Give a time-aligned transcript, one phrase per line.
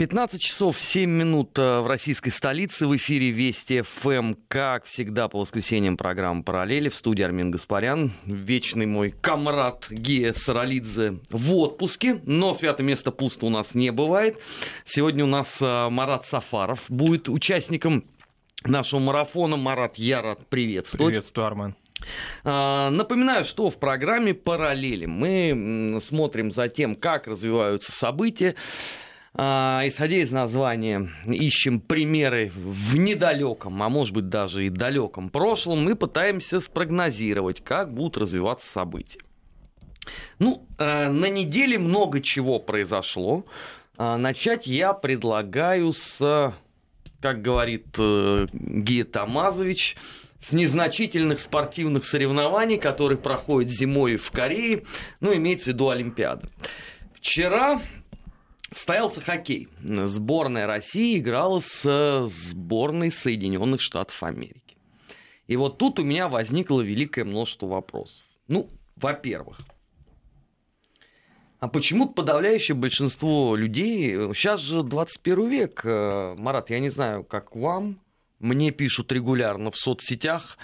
[0.00, 2.86] 15 часов 7 минут э, в российской столице.
[2.86, 4.32] В эфире Вести ФМ.
[4.48, 6.88] Как всегда, по воскресеньям программа «Параллели».
[6.88, 8.10] В студии Армин Гаспарян.
[8.24, 12.18] Вечный мой комрад Гея Саралидзе в отпуске.
[12.24, 14.38] Но святое место пусто у нас не бывает.
[14.86, 18.06] Сегодня у нас э, Марат Сафаров будет участником
[18.64, 19.58] нашего марафона.
[19.58, 21.12] Марат, я рад приветствовать.
[21.12, 21.76] Приветствую, Армен.
[22.42, 28.54] А, напоминаю, что в программе «Параллели» мы смотрим за тем, как развиваются события,
[29.34, 35.94] исходя из названия, ищем примеры в недалеком, а может быть даже и далеком прошлом, мы
[35.94, 39.20] пытаемся спрогнозировать, как будут развиваться события.
[40.38, 43.44] Ну, э, на неделе много чего произошло.
[43.96, 46.54] А, начать я предлагаю с,
[47.20, 49.96] как говорит э, Гия Тамазович,
[50.40, 54.84] с незначительных спортивных соревнований, которые проходят зимой в Корее,
[55.20, 56.48] ну, имеется в виду Олимпиада.
[57.14, 57.80] Вчера
[58.70, 59.68] Состоялся хоккей.
[59.82, 64.76] Сборная России играла с сборной Соединенных Штатов Америки.
[65.48, 68.18] И вот тут у меня возникло великое множество вопросов.
[68.46, 69.60] Ну, во-первых,
[71.60, 74.32] а почему подавляющее большинство людей...
[74.32, 78.00] Сейчас же 21 век, э, Марат, я не знаю, как вам,
[78.38, 80.56] мне пишут регулярно в соцсетях,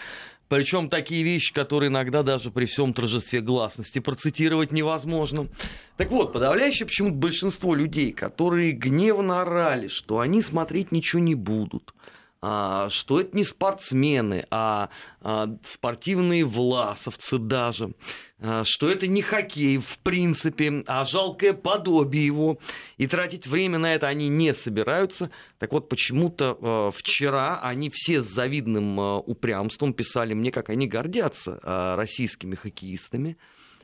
[0.48, 5.48] причем такие вещи, которые иногда даже при всем торжестве гласности процитировать невозможно.
[5.96, 11.94] Так вот, подавляющее почему-то большинство людей, которые гневно орали, что они смотреть ничего не будут,
[12.40, 17.94] что это не спортсмены, а, а спортивные власовцы даже,
[18.38, 22.58] а, что это не хоккей в принципе, а жалкое подобие его,
[22.98, 25.30] и тратить время на это они не собираются.
[25.58, 31.58] Так вот, почему-то вчера они все с завидным упрямством писали мне, как они гордятся
[31.96, 33.38] российскими хоккеистами,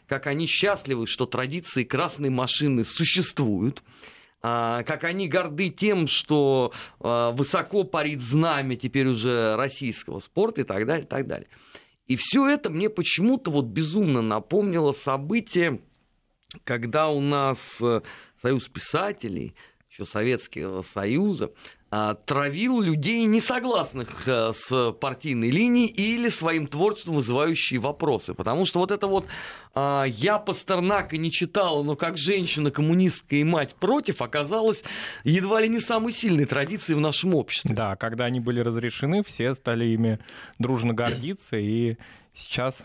[0.06, 3.92] как они счастливы, что традиции красной машины существуют, а,
[4.42, 10.84] как они горды тем, что а, высоко парит знамя теперь уже российского спорта и так
[10.84, 11.48] далее, и так далее.
[12.06, 15.80] И все это мне почему-то вот безумно напомнило событие,
[16.64, 18.02] когда у нас э,
[18.40, 19.54] Союз писателей,
[20.02, 21.50] еще Советского Союза,
[21.90, 28.34] а, травил людей, не согласных э, с партийной линией или своим творчеством вызывающие вопросы.
[28.34, 29.26] Потому что вот это вот
[29.74, 34.84] а, «я Пастернака не читала, но как женщина коммунистка и мать против» оказалось
[35.24, 37.74] едва ли не самой сильной традицией в нашем обществе.
[37.74, 40.18] Да, когда они были разрешены, все стали ими
[40.58, 41.96] дружно гордиться, и
[42.34, 42.84] сейчас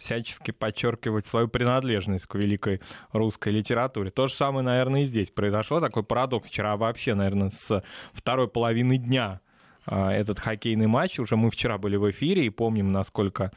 [0.00, 2.80] всячески подчеркивать свою принадлежность к великой
[3.12, 4.10] русской литературе.
[4.10, 5.80] То же самое, наверное, и здесь произошло.
[5.80, 6.48] Такой парадокс.
[6.48, 9.40] Вчера вообще, наверное, с второй половины дня
[9.86, 11.18] а, этот хоккейный матч.
[11.18, 13.50] Уже мы вчера были в эфире и помним, насколько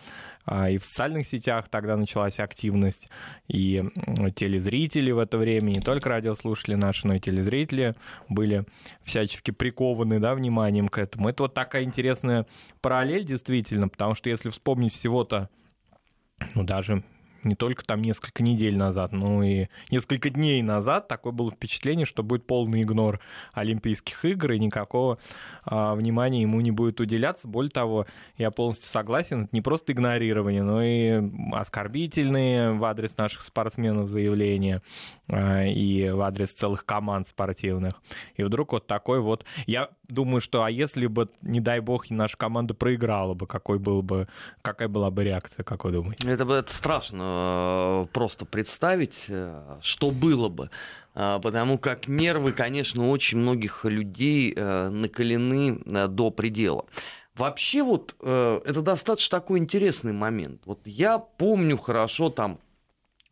[0.45, 3.09] а, и в социальных сетях тогда началась активность,
[3.47, 3.83] и
[4.35, 7.95] телезрители в это время, не только радиослушатели наши, но и телезрители
[8.29, 8.65] были
[9.03, 11.29] всячески прикованы да, вниманием к этому.
[11.29, 12.45] Это вот такая интересная
[12.81, 15.49] параллель действительно, потому что если вспомнить всего-то
[16.55, 17.03] ну, даже
[17.43, 22.23] не только там несколько недель назад, но и несколько дней назад такое было впечатление, что
[22.23, 23.19] будет полный игнор
[23.53, 25.19] Олимпийских игр, и никакого
[25.65, 27.47] а, внимания ему не будет уделяться.
[27.47, 28.05] Более того,
[28.37, 31.21] я полностью согласен, это не просто игнорирование, но и
[31.51, 34.81] оскорбительные в адрес наших спортсменов заявления
[35.27, 38.01] а, и в адрес целых команд спортивных.
[38.35, 39.45] И вдруг вот такой вот...
[39.65, 44.01] Я думаю, что а если бы, не дай бог, наша команда проиграла бы, какой был
[44.01, 44.27] бы,
[44.61, 46.29] какая была бы реакция, как вы думаете?
[46.29, 50.69] Это, это страшно Э, просто представить, э, что было бы.
[51.15, 56.85] Э, потому как нервы, конечно, очень многих людей накалены до предела.
[57.35, 60.61] Вообще вот это достаточно такой интересный момент.
[60.65, 62.59] Вот я помню хорошо там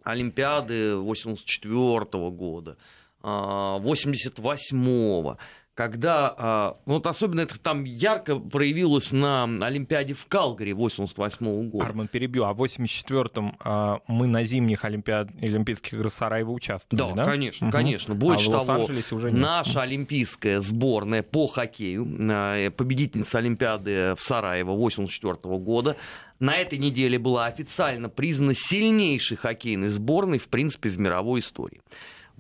[0.03, 2.77] Олимпиады 84 -го года,
[3.21, 5.38] 88 -го
[5.73, 11.85] когда, а, ну, вот особенно это там ярко проявилось на Олимпиаде в Калгари 88 года.
[11.85, 15.29] Арман, перебью, а в 84-м а, мы на зимних Олимпиад...
[15.41, 17.23] Олимпийских играх Сараева участвовали, да?
[17.23, 17.71] Да, конечно, угу.
[17.71, 18.15] конечно.
[18.15, 19.41] Больше а того, уже нет.
[19.41, 25.95] наша олимпийская сборная по хоккею, а, победительница Олимпиады в Сараево 84 года,
[26.39, 31.81] на этой неделе была официально признана сильнейшей хоккейной сборной, в принципе, в мировой истории.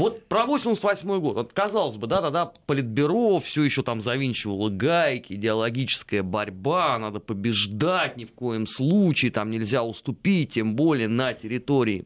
[0.01, 6.23] Вот про 88 год, вот, казалось бы, да-да-да, Политбюро все еще там завинчивало гайки, идеологическая
[6.23, 12.05] борьба, надо побеждать ни в коем случае, там нельзя уступить, тем более на территории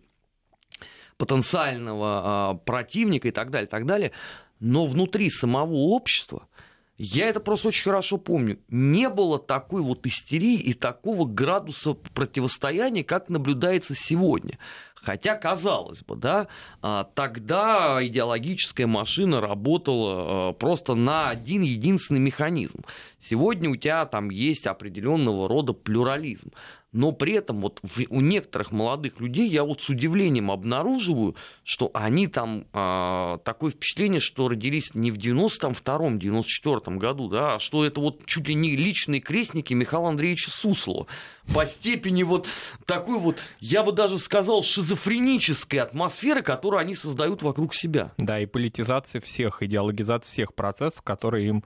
[1.15, 4.12] потенциального а, противника и так далее, так далее.
[4.59, 6.50] Но внутри самого общества
[6.97, 8.59] я это просто очень хорошо помню.
[8.68, 14.59] Не было такой вот истерии и такого градуса противостояния, как наблюдается сегодня.
[15.06, 16.48] Хотя, казалось бы, да,
[16.81, 22.80] а, тогда идеологическая машина работала а, просто на один единственный механизм.
[23.19, 26.52] Сегодня у тебя там есть определенного рода плюрализм
[26.95, 32.27] но при этом вот у некоторых молодых людей я вот с удивлением обнаруживаю, что они
[32.27, 38.00] там э, такое впечатление, что родились не в 92-м, 94-м году, да, а что это
[38.00, 41.07] вот чуть ли не личные крестники Михаила Андреевича Суслова.
[41.53, 42.47] По степени вот
[42.86, 48.13] такой вот, я бы даже сказал, шизофренической атмосферы, которую они создают вокруг себя.
[48.18, 51.63] Да, и политизация всех, идеологизация всех процессов, которые им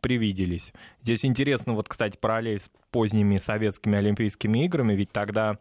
[0.00, 0.72] привиделись.
[1.02, 2.60] Здесь интересно, вот, кстати, параллель
[2.96, 5.58] поздними советскими Олимпийскими играми, ведь тогда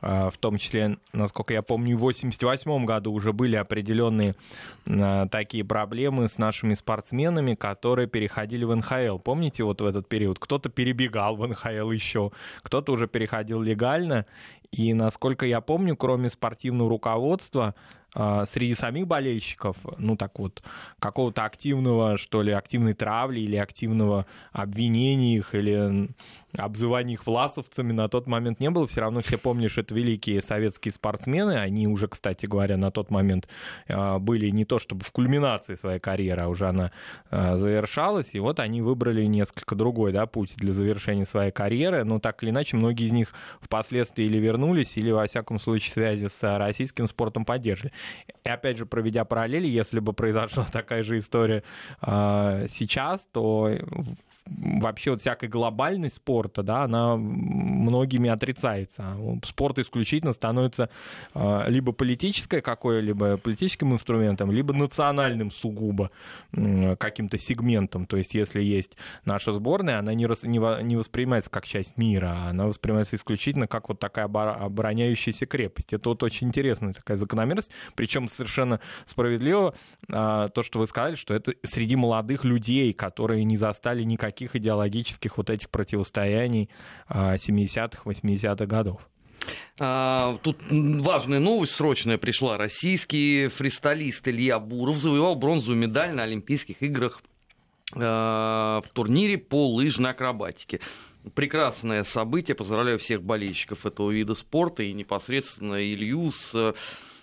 [0.00, 4.36] а, в том числе, насколько я помню, в 1988 году уже были определенные
[4.88, 9.18] а, такие проблемы с нашими спортсменами, которые переходили в НХЛ.
[9.18, 10.38] Помните вот в этот период?
[10.38, 12.30] Кто-то перебегал в НХЛ еще,
[12.62, 14.24] кто-то уже переходил легально.
[14.70, 17.74] И, насколько я помню, кроме спортивного руководства,
[18.14, 20.62] среди самих болельщиков, ну так вот,
[20.98, 26.08] какого-то активного, что ли, активной травли или активного обвинения их, или
[26.56, 28.86] обзывания их власовцами на тот момент не было.
[28.86, 31.58] Все равно все помнишь, это великие советские спортсмены.
[31.58, 33.48] Они уже, кстати говоря, на тот момент
[33.88, 36.92] а, были не то чтобы в кульминации своей карьеры, а уже она
[37.30, 38.34] а, завершалась.
[38.34, 42.04] И вот они выбрали несколько другой да, путь для завершения своей карьеры.
[42.04, 46.28] Но так или иначе, многие из них впоследствии или вернулись, или, во всяком случае, связи
[46.28, 47.92] с российским спортом поддерживали.
[48.44, 51.62] И опять же, проведя параллели, если бы произошла такая же история
[52.02, 53.70] э, сейчас, то
[54.50, 59.16] вообще вот всякая глобальность спорта, да, она многими отрицается.
[59.44, 60.90] Спорт исключительно становится
[61.34, 66.10] э, либо политической какой-либо политическим инструментом, либо национальным сугубо
[66.52, 68.06] каким-то сегментом.
[68.06, 70.58] То есть если есть наша сборная, она не, рас, не,
[70.96, 75.92] воспринимается как часть мира, а она воспринимается исключительно как вот такая обороняющаяся крепость.
[75.92, 79.74] Это вот очень интересная такая закономерность, причем совершенно справедливо
[80.08, 85.36] то, что вы сказали, что это среди молодых людей, которые не застали никаких таких идеологических
[85.36, 86.70] вот этих противостояний
[87.08, 89.08] 70-х, а, 80-х годов.
[89.80, 92.56] А, тут важная новость срочная пришла.
[92.56, 97.20] Российский фристайлист Илья Буров завоевал бронзовую медаль на Олимпийских играх
[97.96, 100.80] а, в турнире по лыжной акробатике.
[101.34, 102.54] Прекрасное событие.
[102.54, 106.74] Поздравляю всех болельщиков этого вида спорта и непосредственно Илью с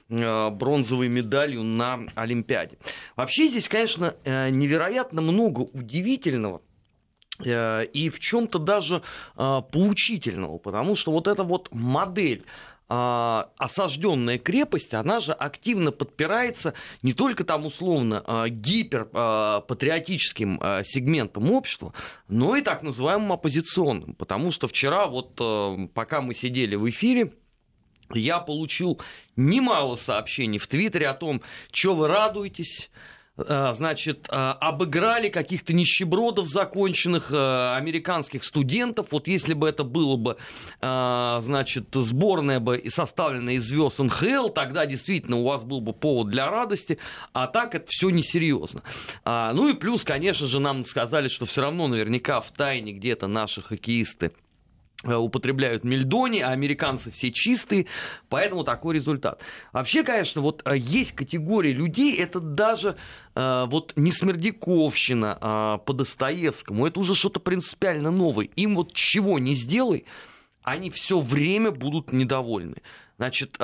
[0.08, 2.78] бронзовой медалью на Олимпиаде.
[3.16, 6.62] Вообще здесь, конечно, э, невероятно много удивительного
[7.44, 9.02] и в чем-то даже
[9.36, 12.46] э, поучительного, потому что вот эта вот модель
[12.88, 21.94] э, осажденная крепость, она же активно подпирается не только там условно гиперпатриотическим сегментом общества,
[22.30, 24.16] но и так называемым оппозиционным.
[24.16, 25.36] Потому что вчера, вот
[25.94, 27.34] пока мы сидели в эфире,
[28.14, 29.02] я получил
[29.36, 31.42] немало сообщений в Твиттере о том,
[31.72, 39.08] что вы радуетесь, Э, значит, э, обыграли каких-то нищебродов законченных э, американских студентов.
[39.12, 40.38] Вот если бы это было бы,
[40.80, 46.50] значит, сборная бы составленная из звезд НХЛ, тогда действительно у вас был бы повод для
[46.50, 46.98] радости,
[47.34, 48.82] а так это все несерьезно.
[49.26, 53.62] Ну и плюс, конечно же, нам сказали, что все равно наверняка в тайне где-то наши
[53.62, 54.45] хоккеисты Э,
[55.14, 57.86] употребляют мельдони, а американцы все чистые,
[58.30, 59.42] поэтому такой результат.
[59.72, 62.98] Вообще, конечно, вот э, есть категория людей, это даже
[63.36, 68.46] э, вот не Смердяковщина а по Достоевскому, это уже что-то принципиально новое.
[68.56, 70.06] Им вот чего не сделай,
[70.64, 72.78] они все время будут недовольны.
[73.18, 73.58] Значит,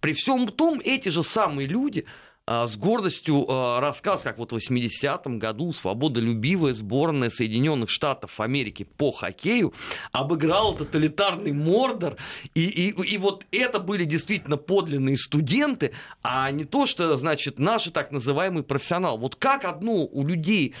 [0.00, 2.04] при всем том, эти же самые люди,
[2.46, 9.10] с гордостью а, рассказ, как вот в 80-м году свободолюбивая сборная Соединенных Штатов Америки по
[9.10, 9.74] хоккею
[10.12, 12.16] обыграла тоталитарный Мордор,
[12.54, 17.90] и, и, и вот это были действительно подлинные студенты, а не то, что, значит, наши
[17.90, 19.18] так называемые профессионалы.
[19.18, 20.74] Вот как одно у людей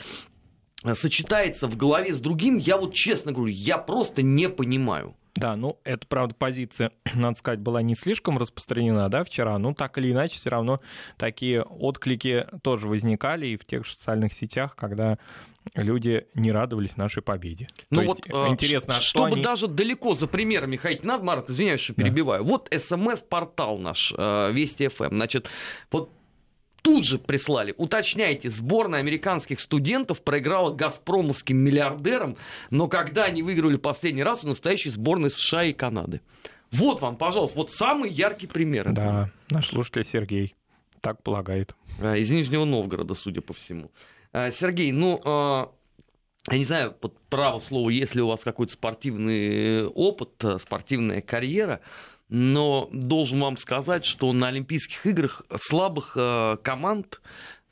[0.94, 5.16] сочетается в голове с другим, я вот честно говорю, я просто не понимаю.
[5.36, 9.98] Да, ну, это, правда, позиция, надо сказать, была не слишком распространена, да, вчера, но так
[9.98, 10.80] или иначе, все равно
[11.18, 15.18] такие отклики тоже возникали и в тех же социальных сетях, когда
[15.74, 17.68] люди не радовались нашей победе.
[17.90, 19.42] Ну То вот, есть, э, интересно, а чтобы они...
[19.42, 22.44] даже далеко за примерами ходить надо, Марат, извиняюсь, что перебиваю.
[22.44, 22.50] Да.
[22.50, 25.48] Вот СМС-портал наш, э, Вести ФМ, значит,
[25.90, 26.10] вот
[26.86, 27.74] тут же прислали.
[27.76, 32.36] Уточняйте, сборная американских студентов проиграла газпромовским миллиардерам,
[32.70, 36.20] но когда они выиграли последний раз у настоящей сборной США и Канады.
[36.70, 38.92] Вот вам, пожалуйста, вот самый яркий пример.
[38.92, 40.54] Да, наш слушатель Сергей
[41.00, 41.74] так полагает.
[42.00, 43.90] А, из Нижнего Новгорода, судя по всему.
[44.32, 45.72] А, Сергей, ну, а,
[46.48, 51.80] я не знаю, под право слова, если у вас какой-то спортивный опыт, спортивная карьера,
[52.28, 57.20] но должен вам сказать, что на Олимпийских играх слабых э, команд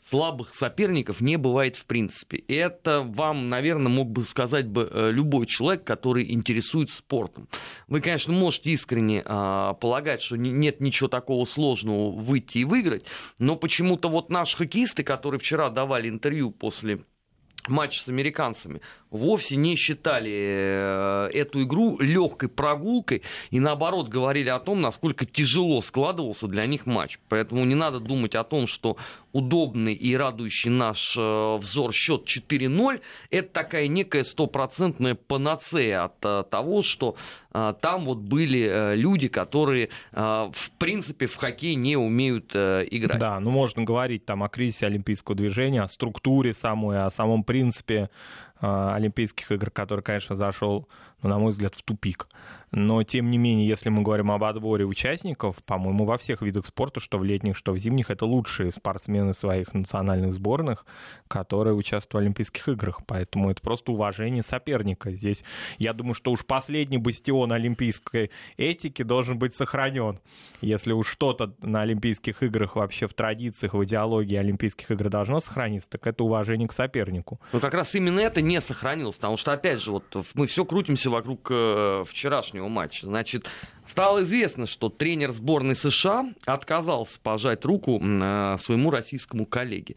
[0.09, 2.37] слабых соперников не бывает в принципе.
[2.37, 7.49] И это вам, наверное, мог бы сказать бы э, любой человек, который интересуется спортом.
[7.89, 13.07] Вы, конечно, можете искренне а, полагать, что не, нет ничего такого сложного выйти и выиграть,
[13.39, 17.01] но почему-то вот наши хоккеисты, которые вчера давали интервью после
[17.67, 18.83] матча с американцами,
[19.15, 25.81] вовсе не считали э, эту игру легкой прогулкой и наоборот говорили о том, насколько тяжело
[25.81, 27.19] складывался для них матч.
[27.29, 28.97] Поэтому не надо думать о том, что
[29.33, 36.45] удобный и радующий наш э, взор счет 4-0 это такая некая стопроцентная панацея от э,
[36.51, 37.17] того, что
[37.53, 43.21] там вот были люди, которые в принципе в хоккей не умеют играть.
[43.21, 48.11] Да, ну можно говорить там о кризисе олимпийского движения, о структуре самой, о самом принципе
[48.61, 50.89] Олимпийских игр, который, конечно, зашел,
[51.23, 52.29] ну, на мой взгляд, в тупик.
[52.77, 56.99] Но, тем не менее, если мы говорим об отборе участников, по-моему, во всех видах спорта,
[56.99, 60.85] что в летних, что в зимних, это лучшие спортсмены своих национальных сборных,
[61.29, 63.03] которые участвуют в Олимпийских играх.
[63.07, 65.13] Поэтому это просто уважение соперника.
[65.13, 65.45] Здесь,
[65.79, 70.19] я думаю, что уж последний бастион олимпийской этики должен быть сохранен.
[70.61, 75.91] Если уж что-то на Олимпийских играх вообще в традициях, в идеологии Олимпийских игр должно сохраниться,
[75.91, 77.41] так это уважение к сопернику.
[77.53, 80.05] Ну, как раз именно это не сохранилось, потому что, опять же, вот
[80.35, 83.07] мы все крутимся вокруг э, вчерашнего матча.
[83.07, 83.49] Значит,
[83.87, 89.97] стало известно, что тренер сборной США отказался пожать руку э, своему российскому коллеге.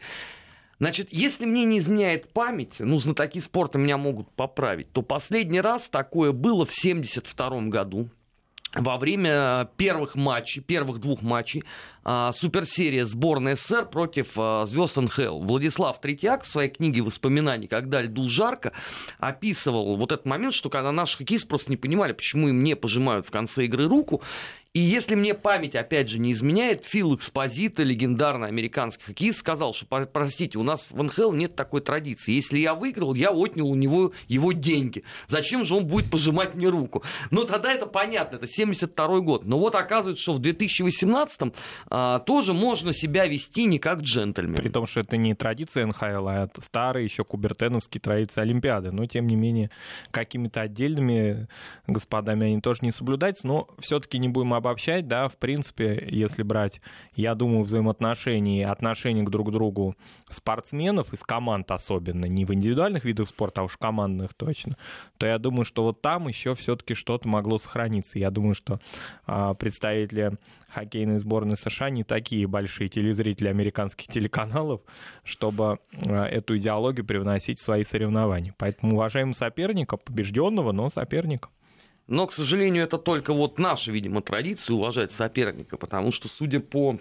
[0.80, 5.88] Значит, если мне не изменяет память, ну, знатоки спорта меня могут поправить, то последний раз
[5.88, 8.08] такое было в 1972 году
[8.78, 11.64] во время первых матчей, первых двух матчей
[12.04, 15.40] а, суперсерия сборной СССР против а, звезд НХЛ.
[15.40, 18.72] Владислав Третьяк в своей книге воспоминаний «Когда льду жарко»
[19.18, 23.26] описывал вот этот момент, что когда наши хоккеисты просто не понимали, почему им не пожимают
[23.26, 24.22] в конце игры руку,
[24.78, 29.86] и если мне память, опять же, не изменяет, Фил Экспозита, легендарный американский хоккеист, сказал, что,
[29.86, 32.32] простите, у нас в НХЛ нет такой традиции.
[32.32, 35.02] Если я выиграл, я отнял у него его деньги.
[35.26, 37.02] Зачем же он будет пожимать мне руку?
[37.32, 39.46] Ну, тогда это понятно, это 72 год.
[39.46, 41.52] Но вот оказывается, что в 2018
[41.90, 44.54] а, тоже можно себя вести не как джентльмен.
[44.54, 48.92] При том, что это не традиция НХЛ, а старые еще кубертеновские традиции Олимпиады.
[48.92, 49.70] Но, тем не менее,
[50.12, 51.48] какими-то отдельными
[51.88, 53.44] господами они тоже не соблюдаются.
[53.44, 56.80] Но все-таки не будем обобщать, да, в принципе, если брать,
[57.14, 59.96] я думаю, взаимоотношения, отношения к друг другу
[60.30, 64.76] спортсменов из команд особенно, не в индивидуальных видах спорта, а уж командных точно,
[65.16, 68.18] то я думаю, что вот там еще все-таки что-то могло сохраниться.
[68.18, 68.80] Я думаю, что
[69.26, 70.36] а, представители
[70.68, 74.82] хоккейной сборной США не такие большие телезрители американских телеканалов,
[75.24, 78.54] чтобы а, эту идеологию привносить в свои соревнования.
[78.58, 81.48] Поэтому уважаем соперника, побежденного, но соперника.
[82.08, 86.98] Но, к сожалению, это только вот наша, видимо, традиция уважать соперника, потому что, судя по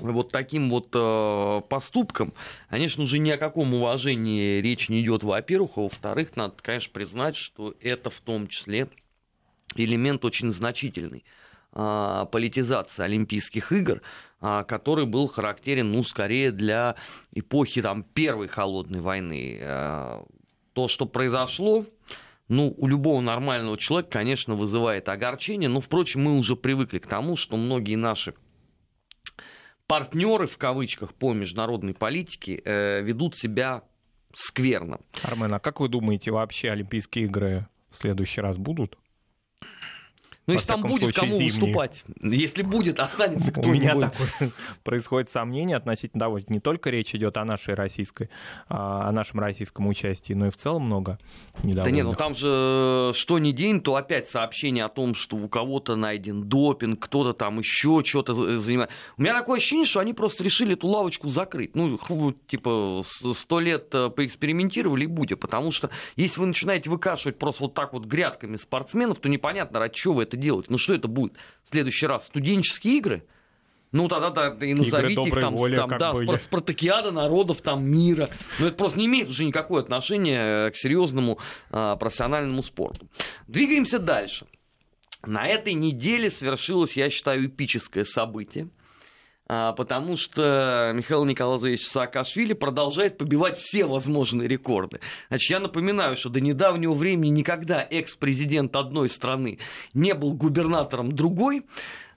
[0.00, 2.34] вот таким вот э, поступкам,
[2.68, 7.36] конечно, уже ни о каком уважении речь не идет, во-первых, а во-вторых, надо, конечно, признать,
[7.36, 8.88] что это в том числе
[9.74, 11.24] элемент очень значительный
[11.72, 14.02] э, политизации Олимпийских игр,
[14.42, 16.96] э, который был характерен, ну, скорее для
[17.32, 19.58] эпохи там, Первой холодной войны.
[19.58, 20.22] Э,
[20.74, 21.86] то, что произошло,
[22.48, 27.36] ну, у любого нормального человека, конечно, вызывает огорчение, но, впрочем, мы уже привыкли к тому,
[27.36, 28.34] что многие наши
[29.86, 33.82] партнеры, в кавычках, по международной политике э, ведут себя
[34.34, 35.00] скверно.
[35.22, 38.96] Армен, а как вы думаете, вообще Олимпийские игры в следующий раз будут?
[40.48, 41.50] Ну, если там будет случае, кому зимний.
[41.50, 42.04] выступать.
[42.22, 43.68] Если будет, останется кто-нибудь.
[43.78, 44.50] У меня такое
[44.82, 48.30] происходит сомнение относительно того, не только речь идет о нашей российской,
[48.68, 51.18] а, о нашем российском участии, но и в целом много
[51.62, 51.84] недовольных.
[51.84, 55.48] Да нет, ну там же что ни день, то опять сообщение о том, что у
[55.48, 58.90] кого-то найден допинг, кто-то там еще что-то занимает.
[59.18, 61.76] У меня такое ощущение, что они просто решили эту лавочку закрыть.
[61.76, 61.98] Ну,
[62.46, 63.02] типа,
[63.34, 65.40] сто лет э, поэкспериментировали и будет.
[65.40, 69.94] Потому что если вы начинаете выкашивать просто вот так вот грядками спортсменов, то непонятно, ради
[69.94, 70.70] чего вы это делать.
[70.70, 72.26] Ну что это будет в следующий раз?
[72.26, 73.24] Студенческие игры?
[73.90, 76.36] Ну, тогда да, и назовите их там, воли, там да, были.
[76.36, 78.28] спартакиада народов там мира.
[78.58, 81.38] Но это просто не имеет уже никакое отношения к серьезному
[81.70, 83.08] а, профессиональному спорту.
[83.46, 84.46] Двигаемся дальше.
[85.24, 88.68] На этой неделе свершилось, я считаю, эпическое событие.
[89.48, 95.00] А, потому что Михаил Николаевич Саакашвили продолжает побивать все возможные рекорды.
[95.28, 99.58] Значит, я напоминаю, что до недавнего времени никогда экс-президент одной страны
[99.94, 101.64] не был губернатором другой,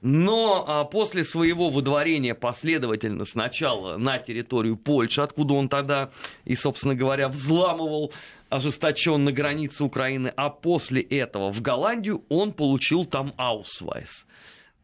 [0.01, 6.09] но а, после своего выдворения последовательно сначала на территорию Польши, откуда он тогда
[6.43, 8.11] и, собственно говоря, взламывал
[8.49, 14.25] ожесточенно границы Украины, а после этого в Голландию он получил там аусвайс.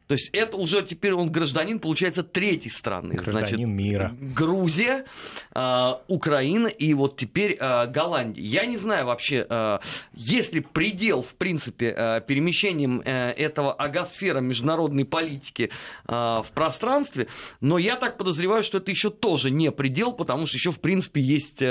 [0.08, 3.16] То есть это уже теперь он гражданин, получается, третьей страны.
[3.16, 4.16] Гражданин Значит, мира.
[4.20, 5.06] Грузия,
[5.54, 8.42] э, Украина и вот теперь э, Голландия.
[8.42, 9.80] Я не знаю вообще, э,
[10.14, 15.72] есть ли предел, в принципе, э, перемещением э, этого Агасфера международной политики
[16.08, 17.28] э, в пространстве,
[17.60, 21.20] но я так подозреваю, что это еще тоже не предел, потому что еще, в принципе,
[21.20, 21.62] есть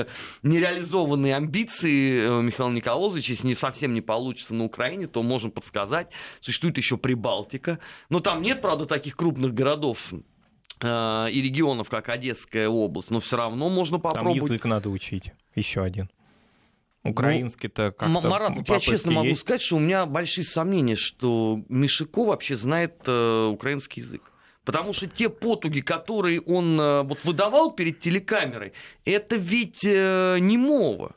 [0.42, 3.32] нереализованные амбиции Михаила Николаевича.
[3.32, 6.08] Если не совсем не получится на Украине, то можем подсказать.
[6.40, 7.78] Существует еще Прибалтика.
[8.10, 10.12] Но там нет, правда, таких крупных городов
[10.80, 14.38] э, и регионов, как Одесская область, но все равно можно попробовать.
[14.38, 16.10] Там язык надо учить, еще один.
[17.04, 19.22] Украинский-то ну, как-то Марат, я честно есть.
[19.22, 24.22] могу сказать, что у меня большие сомнения, что Мишико вообще знает э, украинский язык.
[24.64, 28.72] Потому что те потуги, которые он э, вот выдавал перед телекамерой,
[29.04, 31.14] это ведь э, не мова.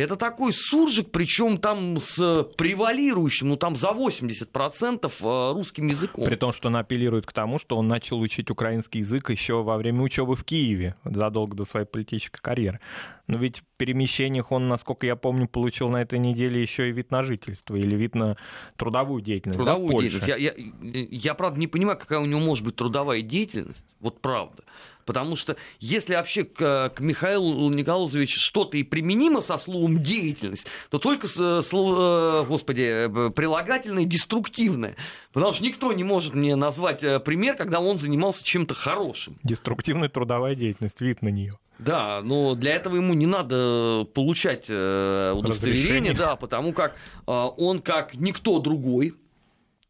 [0.00, 6.24] Это такой суржик, причем там с превалирующим, ну там за 80% э, русским языком.
[6.24, 9.76] При том, что он апеллирует к тому, что он начал учить украинский язык еще во
[9.76, 12.80] время учебы в Киеве, задолго до своей политической карьеры.
[13.26, 17.10] Но ведь в перемещениях он, насколько я помню, получил на этой неделе еще и вид
[17.10, 18.36] на жительство или вид на
[18.76, 19.58] трудовую деятельность.
[19.58, 20.28] Трудовую да, деятельность.
[20.28, 20.52] Я, я,
[20.82, 23.84] я, правда, не понимаю, какая у него может быть трудовая деятельность.
[24.00, 24.64] Вот правда.
[25.10, 31.00] Потому что если вообще к, к Михаилу Николаевичу что-то и применимо со словом деятельность, то
[31.00, 34.94] только слово, э, господи, э, прилагательное деструктивное.
[35.32, 39.36] Потому что никто не может мне назвать э, пример, когда он занимался чем-то хорошим.
[39.42, 41.54] Деструктивная трудовая деятельность, вид на нее.
[41.80, 46.94] Да, но для этого ему не надо получать удостоверение, да, потому как
[47.26, 49.29] он как никто другой Э,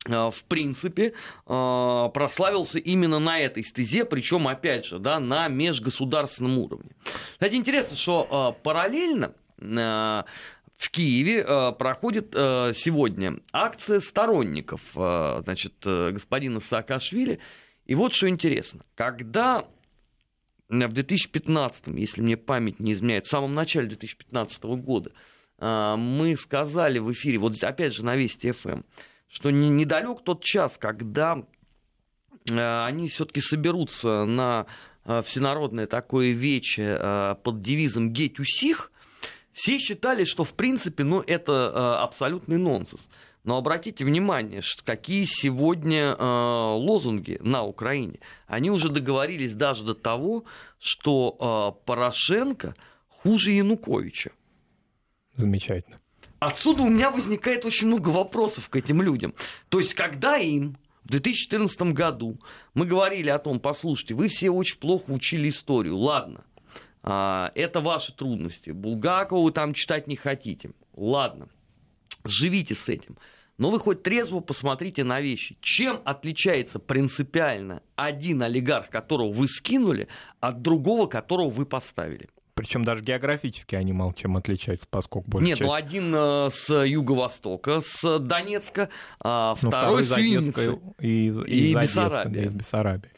[0.07, 1.13] в принципе,
[1.47, 6.91] э, прославился именно на этой стезе, причем, опять же, да, на межгосударственном уровне.
[7.33, 11.45] Кстати, интересно, что э, параллельно в Киеве
[11.79, 17.41] проходит сегодня акция сторонников значит, господина Саакашвили.
[17.85, 18.87] И вот что интересно.
[18.95, 19.67] Когда
[20.71, 25.13] в 2015, если мне память не изменяет, в самом начале 2015 года
[25.61, 28.81] мы сказали в эфире, вот опять же на Вести ФМ,
[29.31, 31.45] что не, недалек тот час, когда
[32.51, 34.67] э, они все-таки соберутся на
[35.05, 38.91] э, всенародное такое вече э, под девизом «Геть усих»,
[39.53, 43.09] все считали, что, в принципе, ну, это абсолютный нонсенс.
[43.43, 48.21] Но обратите внимание, что какие сегодня лозунги на Украине.
[48.47, 50.45] Они уже договорились даже до того,
[50.79, 52.75] что Порошенко
[53.09, 54.31] хуже Януковича.
[55.35, 56.00] Замечательно.
[56.41, 59.35] Отсюда у меня возникает очень много вопросов к этим людям.
[59.69, 62.41] То есть, когда им в 2014 году
[62.73, 66.45] мы говорили о том, послушайте, вы все очень плохо учили историю, ладно,
[67.03, 71.49] а, это ваши трудности, Булгакова вы там читать не хотите, ладно,
[72.25, 73.19] живите с этим.
[73.59, 75.59] Но вы хоть трезво посмотрите на вещи.
[75.61, 80.09] Чем отличается принципиально один олигарх, которого вы скинули,
[80.41, 82.31] от другого, которого вы поставили?
[82.55, 85.71] Причем даже географически они мало чем отличаются, поскольку больше Нет, ну, часть...
[85.71, 88.89] ну один э, с юго-востока, с Донецка,
[89.23, 90.79] а ну, второй, второй с Винницы.
[91.01, 92.35] И, и, и Бессарабии.
[92.35, 93.11] Да, из Бессарабии.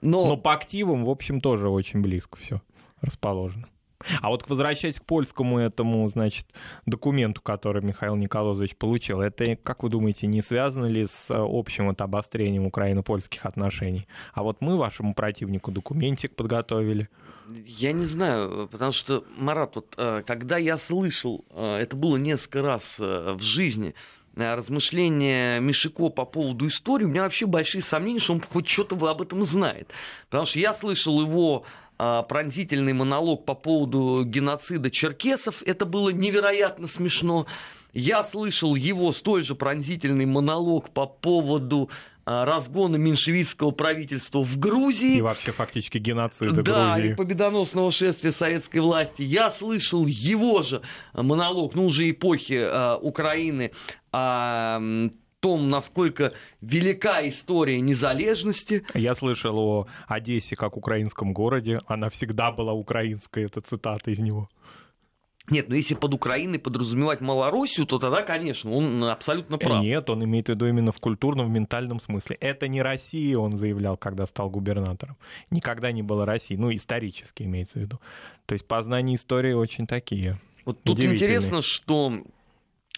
[0.00, 0.26] Но...
[0.26, 2.62] Но по активам, в общем, тоже очень близко все
[3.00, 3.68] расположено.
[4.20, 6.46] А вот возвращаясь к польскому этому, значит,
[6.86, 12.00] документу, который Михаил Николаевич получил, это, как вы думаете, не связано ли с общим вот
[12.00, 14.06] обострением украино-польских отношений?
[14.34, 17.08] А вот мы вашему противнику документик подготовили.
[17.66, 22.62] Я не знаю, потому что, Марат, вот, э, когда я слышал, э, это было несколько
[22.62, 23.94] раз э, в жизни,
[24.36, 29.22] размышления Мишико по поводу истории, у меня вообще большие сомнения, что он хоть что-то об
[29.22, 29.90] этом знает.
[30.28, 31.64] Потому что я слышал его
[31.98, 37.46] пронзительный монолог по поводу геноцида черкесов, это было невероятно смешно.
[37.92, 41.90] Я слышал его столь же пронзительный монолог по поводу
[42.30, 45.16] а, разгона меньшевистского правительства в Грузии.
[45.16, 47.12] И вообще фактически геноцида да, Грузии.
[47.12, 49.22] и победоносного шествия советской власти.
[49.22, 50.82] Я слышал его же
[51.14, 53.72] монолог, ну уже эпохи э, Украины,
[54.12, 54.78] о
[55.40, 58.84] том, насколько велика история незалежности.
[58.94, 61.80] Я слышал о Одессе как украинском городе.
[61.86, 64.48] Она всегда была украинской, это цитата из него.
[65.50, 69.82] Нет, но если под Украиной подразумевать Малороссию, то тогда, конечно, он абсолютно Э, прав.
[69.82, 72.36] Нет, он имеет в виду именно в культурном, в ментальном смысле.
[72.40, 75.16] Это не Россия, он заявлял, когда стал губернатором.
[75.50, 76.56] Никогда не было России.
[76.56, 78.00] Ну, исторически имеется в виду.
[78.46, 80.38] То есть познания истории очень такие.
[80.64, 82.22] Вот тут интересно, что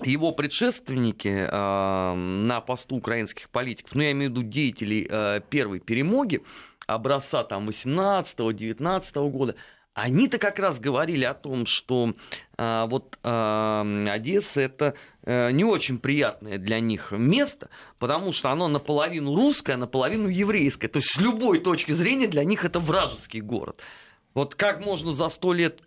[0.05, 5.81] его предшественники э, на посту украинских политиков, ну, я имею в виду деятелей э, первой
[5.81, 6.43] перемоги,
[6.87, 9.57] образца там 18-19 года,
[9.95, 12.15] они-то как раз говорили о том, что
[12.57, 18.69] э, вот э, Одесса это э, не очень приятное для них место, потому что оно
[18.69, 20.89] наполовину русское, наполовину еврейское.
[20.89, 23.81] То есть с любой точки зрения для них это вражеский город.
[24.33, 25.81] Вот как можно за сто лет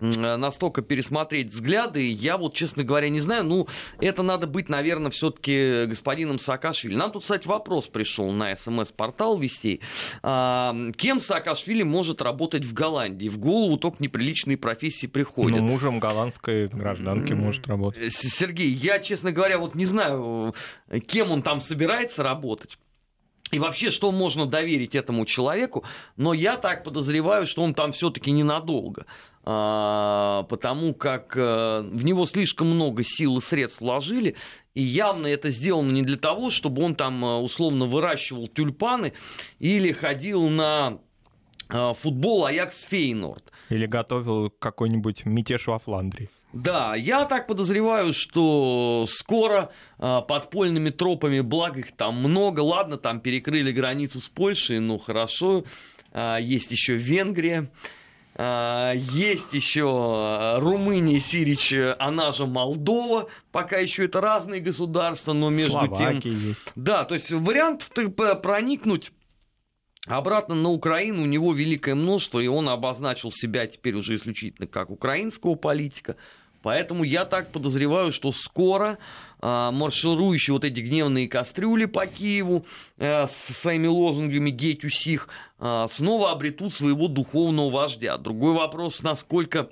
[0.00, 3.44] настолько пересмотреть взгляды, я вот, честно говоря, не знаю.
[3.44, 3.68] Ну,
[4.00, 6.94] это надо быть, наверное, все-таки господином Саакашвили.
[6.94, 9.80] Нам тут, кстати, вопрос пришел на смс-портал вестей.
[10.22, 13.28] А, кем Саакашвили может работать в Голландии?
[13.28, 15.60] В голову только неприличные профессии приходят.
[15.60, 18.12] Ну, мужем голландской гражданки может работать.
[18.12, 20.54] Сергей, я, честно говоря, вот не знаю,
[21.06, 22.78] кем он там собирается работать.
[23.50, 25.84] И вообще, что можно доверить этому человеку,
[26.16, 29.06] но я так подозреваю, что он там все-таки ненадолго,
[29.42, 34.36] потому как э, в него слишком много сил и средств вложили,
[34.74, 39.14] и явно это сделано не для того, чтобы он там э, условно выращивал тюльпаны
[39.58, 40.98] или ходил на
[41.70, 43.50] э, футбол Аякс Фейнорд.
[43.70, 46.28] Или готовил какой-нибудь мятеж во Фландрии.
[46.52, 53.20] Да, я так подозреваю, что скоро а, подпольными тропами, благо их там много, ладно, там
[53.20, 55.64] перекрыли границу с Польшей, ну хорошо,
[56.12, 57.68] А, есть еще Венгрия, а,
[58.96, 65.78] есть еще а, Румыния, Сирич, она же Молдова, пока еще это разные государства, но между
[65.80, 65.96] тем...
[65.96, 66.72] Словакия есть.
[66.74, 67.90] Да, то есть вариантов
[68.42, 69.12] проникнуть
[70.06, 74.90] обратно на Украину у него великое множество, и он обозначил себя теперь уже исключительно как
[74.90, 76.16] украинского политика.
[76.62, 78.98] Поэтому я так подозреваю, что скоро а,
[79.42, 82.66] марширующие вот эти гневные кастрюли по Киеву
[82.98, 88.18] а, со своими лозунгами «Геть усих» а, снова обретут своего духовного вождя.
[88.18, 89.70] Другой вопрос, насколько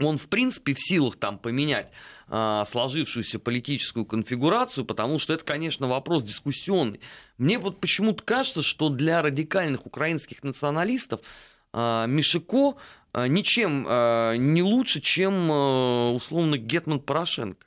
[0.00, 1.90] он, в принципе, в силах там поменять
[2.26, 7.00] сложившуюся политическую конфигурацию, потому что это, конечно, вопрос дискуссионный.
[7.36, 11.20] Мне вот почему-то кажется, что для радикальных украинских националистов
[11.74, 12.76] а, Мишико
[13.14, 13.82] ничем
[14.54, 17.66] не лучше, чем, а, условно, Гетман Порошенко.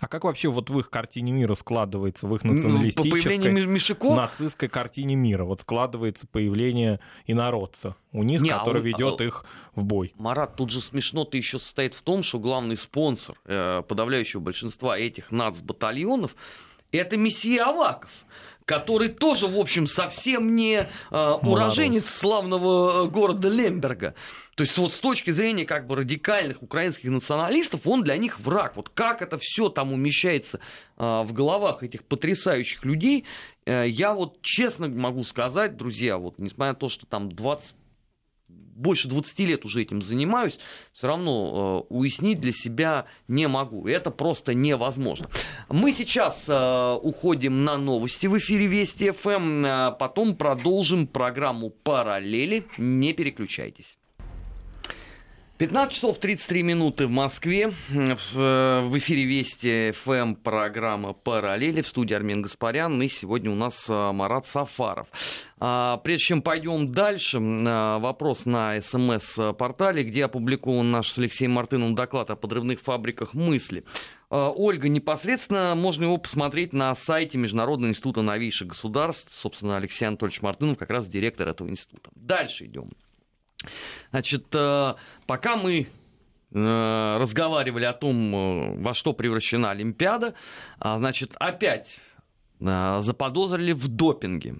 [0.00, 4.14] А как вообще вот в их картине мира складывается, в их Ну, По националистической, Мишико...
[4.14, 9.24] нацистской картине мира, вот складывается появление инородца у них, Не, а который он- ведет а-
[9.24, 10.14] их в бой.
[10.16, 15.30] Марат, тут же смешно-то еще состоит в том, что главный спонсор э, подавляющего большинства этих
[15.30, 16.34] нацбатальонов
[16.92, 18.10] это месье Аваков,
[18.64, 24.14] который тоже, в общем, совсем не э, уроженец славного э, города Лемберга.
[24.60, 28.76] То есть вот с точки зрения как бы радикальных украинских националистов, он для них враг.
[28.76, 30.60] Вот как это все там умещается
[30.98, 33.24] э, в головах этих потрясающих людей,
[33.64, 37.74] э, я вот честно могу сказать, друзья, вот несмотря на то, что там 20
[38.48, 40.58] больше 20 лет уже этим занимаюсь,
[40.92, 43.88] все равно э, уяснить для себя не могу.
[43.88, 45.30] Это просто невозможно.
[45.70, 52.66] Мы сейчас э, уходим на новости в эфире Вести ФМ, э, потом продолжим программу «Параллели».
[52.76, 53.96] Не переключайтесь.
[55.60, 57.68] 15 часов 33 минуты в Москве.
[57.90, 61.82] В, э, в эфире Вести ФМ программа «Параллели».
[61.82, 63.02] В студии Армен Гаспарян.
[63.02, 65.08] И сегодня у нас э, Марат Сафаров.
[65.58, 71.94] А, Прежде чем пойдем дальше, э, вопрос на СМС-портале, где опубликован наш с Алексеем Мартыновым
[71.94, 73.84] доклад о подрывных фабриках мысли.
[74.30, 79.30] Э, Ольга, непосредственно можно его посмотреть на сайте Международного института новейших государств.
[79.34, 82.08] Собственно, Алексей Анатольевич Мартынов как раз директор этого института.
[82.14, 82.88] Дальше идем.
[84.10, 84.94] Значит, э,
[85.26, 85.88] пока мы
[86.52, 90.34] э, разговаривали о том, э, во что превращена Олимпиада,
[90.78, 91.98] а, значит, опять
[92.58, 94.56] заподозрили в допинге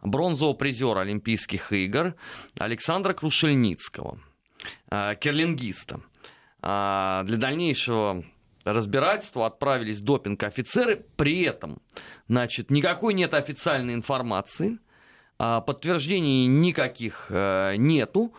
[0.00, 2.14] бронзового призера Олимпийских игр
[2.58, 4.20] Александра Крушельницкого,
[4.88, 6.00] керлингиста.
[6.62, 8.24] Для дальнейшего
[8.64, 11.82] разбирательства отправились допинг-офицеры, при этом,
[12.26, 14.78] значит, никакой нет официальной информации,
[15.38, 18.32] подтверждений никаких э, нету,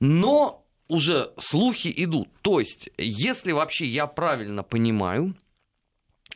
[0.00, 2.28] но уже слухи идут.
[2.42, 5.34] То есть, если вообще я правильно понимаю,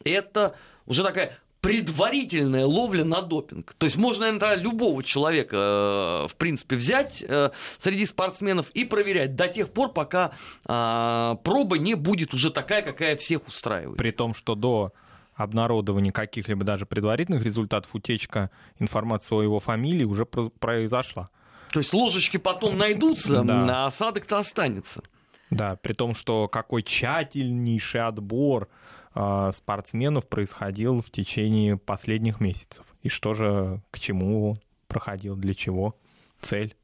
[0.05, 3.75] это уже такая предварительная ловля на допинг.
[3.77, 9.35] То есть можно, наверное, любого человека, э, в принципе, взять э, среди спортсменов и проверять
[9.35, 10.33] до тех пор, пока
[10.65, 13.99] э, проба не будет уже такая, какая всех устраивает.
[13.99, 14.93] При том, что до
[15.37, 21.29] обнародования каких-либо даже предварительных результатов утечка информации о его фамилии уже про- произошла.
[21.73, 23.85] То есть ложечки потом найдутся, Да.
[23.85, 25.03] а осадок-то останется.
[25.51, 28.69] Да, при том, что какой тщательнейший отбор
[29.15, 32.85] э, спортсменов происходил в течение последних месяцев.
[33.03, 35.97] И что же, к чему он проходил, для чего,
[36.41, 36.75] цель?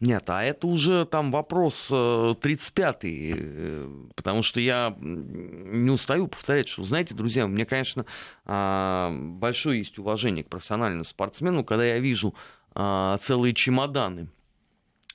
[0.00, 6.68] Нет, а это уже там вопрос 35-й, э, э, потому что я не устаю повторять,
[6.68, 8.04] что, знаете, друзья, у меня, конечно,
[8.44, 12.34] а, большое есть уважение к профессиональному спортсмену, когда я вижу
[12.74, 14.28] а, целые чемоданы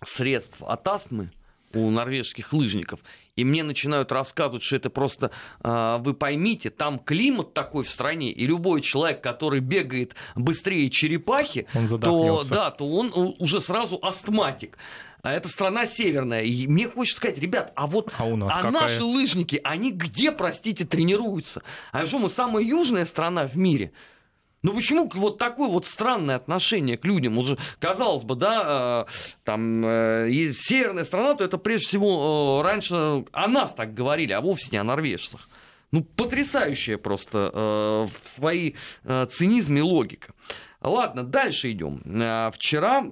[0.05, 1.31] средств от астмы,
[1.73, 2.99] у норвежских лыжников.
[3.35, 5.31] И мне начинают рассказывать, что это просто,
[5.63, 11.67] э, вы поймите, там климат такой в стране, и любой человек, который бегает быстрее черепахи,
[12.01, 14.77] то, да, то он уже сразу астматик.
[15.21, 16.43] А это страна северная.
[16.43, 20.31] И мне хочется сказать, ребят, а вот а, у нас а наши лыжники, они где,
[20.31, 21.61] простите, тренируются?
[21.91, 23.91] А что мы самая южная страна в мире?
[24.61, 27.37] Ну почему вот такое вот странное отношение к людям?
[27.37, 29.11] Уже, казалось бы, да, э,
[29.45, 34.41] там э, северная страна, то это прежде всего э, раньше о нас так говорили, а
[34.41, 35.47] вовсе не о норвежцах.
[35.91, 40.33] Ну, потрясающая просто э, в своей э, цинизме логика.
[40.81, 42.01] Ладно, дальше идем.
[42.05, 43.05] Э, вчера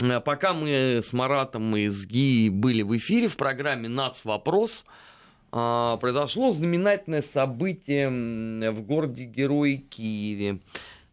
[0.00, 4.24] э, Пока мы с Маратом и с Ги были в эфире в программе «Нац.
[4.24, 4.84] Вопрос»,
[5.54, 8.08] произошло знаменательное событие
[8.70, 10.60] в городе Герой Киеве.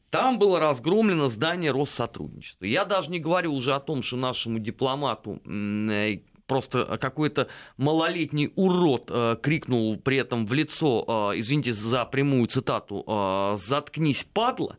[0.10, 2.65] Там было разгромлено здание Россотрудничества.
[2.65, 9.10] Я даже не говорю уже о том, что нашему дипломату э, просто какой-то малолетний урод
[9.10, 14.75] э, крикнул при этом в лицо, э, извините за прямую цитату, э, «заткнись, падла»,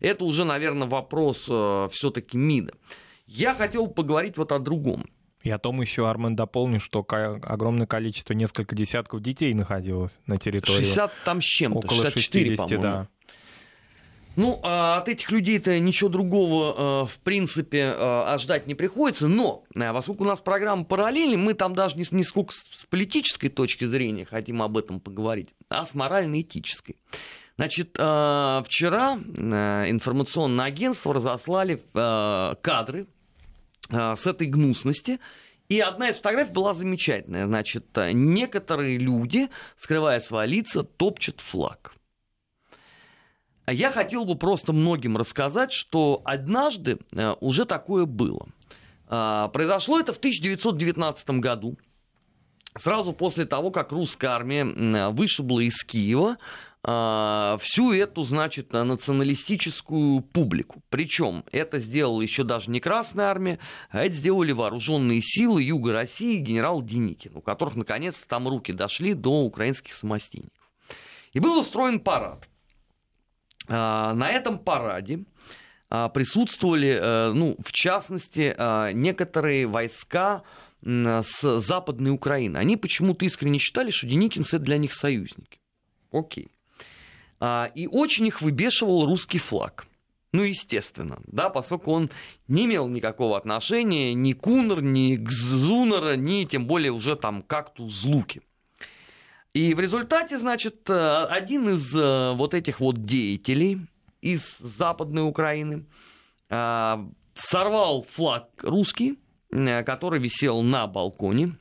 [0.00, 2.74] это уже, наверное, вопрос э, все-таки МИДа.
[3.26, 5.06] Я хотел поговорить вот о другом.
[5.44, 10.78] И о том еще, Армен, дополню, что огромное количество, несколько десятков детей находилось на территории.
[10.78, 12.82] 60 там с чем-то, Около 64, 60, по-моему.
[12.82, 13.08] да.
[14.36, 19.28] Ну, а от этих людей-то ничего другого, э, в принципе, ожидать э, не приходится.
[19.28, 23.50] Но, э, поскольку у нас программа параллельная, мы там даже не, не сколько с политической
[23.50, 26.96] точки зрения хотим об этом поговорить, а с морально-этической.
[27.56, 33.06] Значит, вчера информационное агентство разослали кадры
[33.90, 35.20] с этой гнусности.
[35.68, 37.46] И одна из фотографий была замечательная.
[37.46, 41.94] Значит, некоторые люди, скрывая свои лица, топчут флаг.
[43.66, 48.46] Я хотел бы просто многим рассказать, что однажды э, уже такое было.
[49.08, 51.78] А, произошло это в 1919 году,
[52.76, 54.64] сразу после того, как русская армия
[55.10, 56.36] вышибла из Киева а,
[56.84, 60.82] всю эту, значит, националистическую публику.
[60.90, 66.36] Причем это сделала еще даже не Красная Армия, а это сделали вооруженные силы Юга России
[66.36, 70.70] генерал Деникин, у которых наконец-то там руки дошли до украинских самостейников.
[71.32, 72.46] И был устроен парад.
[73.66, 75.24] А, на этом параде
[75.88, 78.54] а, присутствовали, э, ну, в частности,
[78.92, 80.42] некоторые войска
[80.82, 82.58] с Западной Украины.
[82.58, 85.60] Они почему-то искренне считали, что Деникин это для них союзники.
[86.12, 86.53] Окей.
[87.46, 89.86] А, и очень их выбешивал русский флаг.
[90.32, 92.10] Ну, естественно, да, поскольку он
[92.48, 97.42] не имел никакого отношения ни к Унр, ни к Зунера, ни тем более уже там
[97.42, 98.40] как-то Злуки.
[99.52, 103.80] И в результате, значит, э, один из э, вот этих вот деятелей
[104.22, 105.84] из Западной Украины
[106.48, 106.96] э,
[107.34, 109.18] сорвал флаг русский,
[109.50, 111.58] который висел на балконе,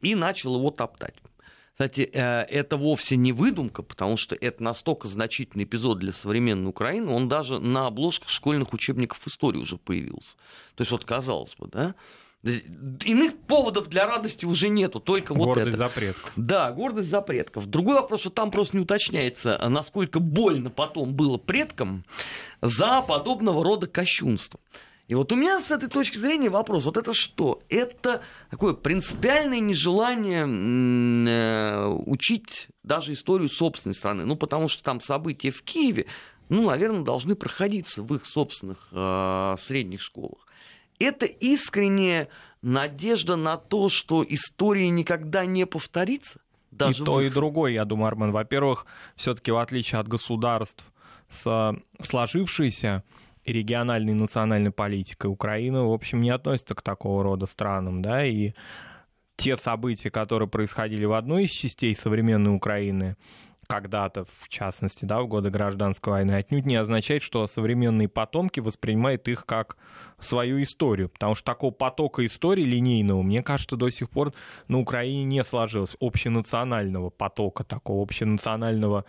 [0.00, 1.14] и начал его топтать.
[1.72, 7.10] Кстати, э, это вовсе не выдумка, потому что это настолько значительный эпизод для современной Украины,
[7.10, 10.36] он даже на обложках школьных учебников истории уже появился.
[10.74, 11.94] То есть вот казалось бы, да?
[12.44, 15.76] Иных поводов для радости уже нету, только вот гордость это.
[15.76, 16.32] за предков.
[16.34, 17.66] Да, гордость за предков.
[17.66, 22.04] Другой вопрос, что там просто не уточняется, насколько больно потом было предкам
[22.60, 24.58] за подобного рода кощунство.
[25.12, 27.60] И вот у меня с этой точки зрения вопрос, вот это что?
[27.68, 30.46] Это такое принципиальное нежелание
[31.28, 34.24] э, учить даже историю собственной страны.
[34.24, 36.06] Ну, потому что там события в Киеве,
[36.48, 40.46] ну, наверное, должны проходиться в их собственных э, средних школах.
[40.98, 42.30] Это искренняя
[42.62, 46.40] надежда на то, что история никогда не повторится.
[46.70, 48.32] Даже и то, и другое, я думаю, Армен.
[48.32, 50.82] Во-первых, все-таки в отличие от государств,
[51.28, 53.12] с сложившейся и
[53.44, 58.52] региональной и национальной политикой Украина, в общем, не относится к такого рода странам, да, и
[59.36, 63.16] те события, которые происходили в одной из частей современной Украины,
[63.66, 69.28] когда-то, в частности, да, в годы гражданской войны, отнюдь не означает, что современные потомки воспринимают
[69.28, 69.76] их как
[70.18, 71.08] свою историю.
[71.08, 74.34] Потому что такого потока истории линейного, мне кажется, до сих пор
[74.68, 79.04] на Украине не сложилось общенационального потока, такого общенационального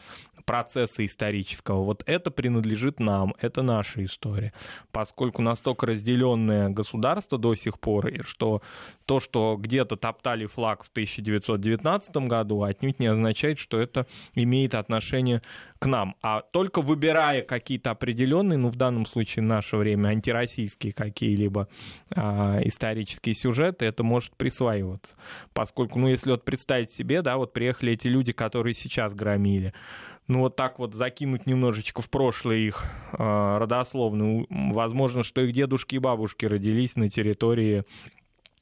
[0.45, 1.83] процесса исторического.
[1.83, 4.53] Вот это принадлежит нам, это наша история.
[4.91, 8.61] Поскольку настолько разделенное государство до сих пор, что
[9.05, 15.41] то, что где-то топтали флаг в 1919 году, отнюдь не означает, что это имеет отношение
[15.79, 16.15] к нам.
[16.21, 21.67] А только выбирая какие-то определенные, ну в данном случае в наше время антироссийские какие-либо
[22.15, 25.15] а, исторические сюжеты, это может присваиваться.
[25.53, 29.73] Поскольку, ну если вот представить себе, да, вот приехали эти люди, которые сейчас громили,
[30.27, 35.95] ну вот так вот закинуть немножечко в прошлое их э, родословную, возможно, что их дедушки
[35.95, 37.83] и бабушки родились на территории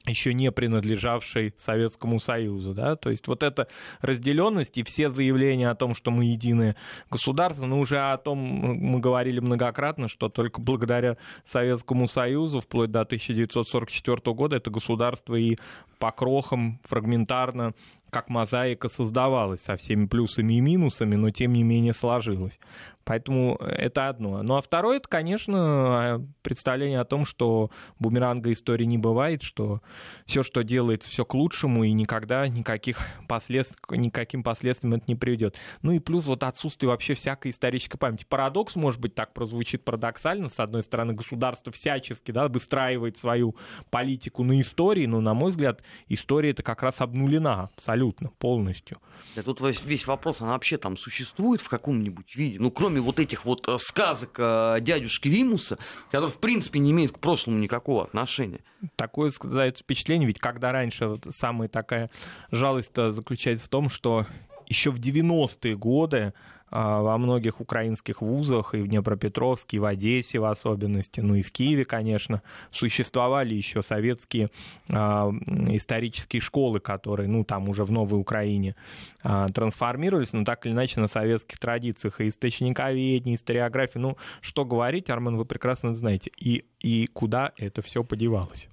[0.06, 3.68] еще не принадлежавшей Советскому Союзу, да, то есть вот эта
[4.00, 6.76] разделенность и все заявления о том, что мы единое
[7.10, 13.02] государство, ну уже о том мы говорили многократно, что только благодаря Советскому Союзу вплоть до
[13.02, 15.56] 1944 года это государство и
[15.98, 17.74] по крохам фрагментарно
[18.12, 22.60] как мозаика создавалась со всеми плюсами и минусами, но тем не менее сложилась.
[23.04, 24.42] Поэтому это одно.
[24.42, 29.80] Ну а второе, это, конечно, представление о том, что бумеранга истории не бывает, что
[30.26, 35.58] все, что делается, все к лучшему, и никогда никаких последств, никаким последствиям это не приведет.
[35.82, 38.26] Ну и плюс вот отсутствие вообще всякой исторической памяти.
[38.28, 40.48] Парадокс, может быть, так прозвучит парадоксально.
[40.48, 43.56] С одной стороны, государство всячески да, выстраивает свою
[43.90, 48.98] политику на истории, но, на мой взгляд, история это как раз обнулена абсолютно, полностью.
[49.34, 52.58] Да тут весь вопрос, она вообще там существует в каком-нибудь виде?
[52.58, 55.78] Ну, кроме вот этих вот э, сказок э, дядюшки Римуса,
[56.10, 58.60] которые, в принципе, не имеют к прошлому никакого отношения.
[58.96, 62.10] Такое создается впечатление, ведь когда раньше вот самая такая
[62.50, 64.26] жалость заключается в том, что
[64.68, 66.34] еще в 90-е годы
[66.72, 71.52] во многих украинских вузах, и в Днепропетровске, и в Одессе в особенности, ну и в
[71.52, 74.50] Киеве, конечно, существовали еще советские
[74.88, 75.30] а,
[75.68, 78.74] исторические школы, которые, ну, там уже в Новой Украине
[79.22, 85.10] а, трансформировались, но так или иначе на советских традициях и источниковедение, историографии, ну, что говорить,
[85.10, 88.68] Армен, вы прекрасно знаете, и, и куда это все подевалось.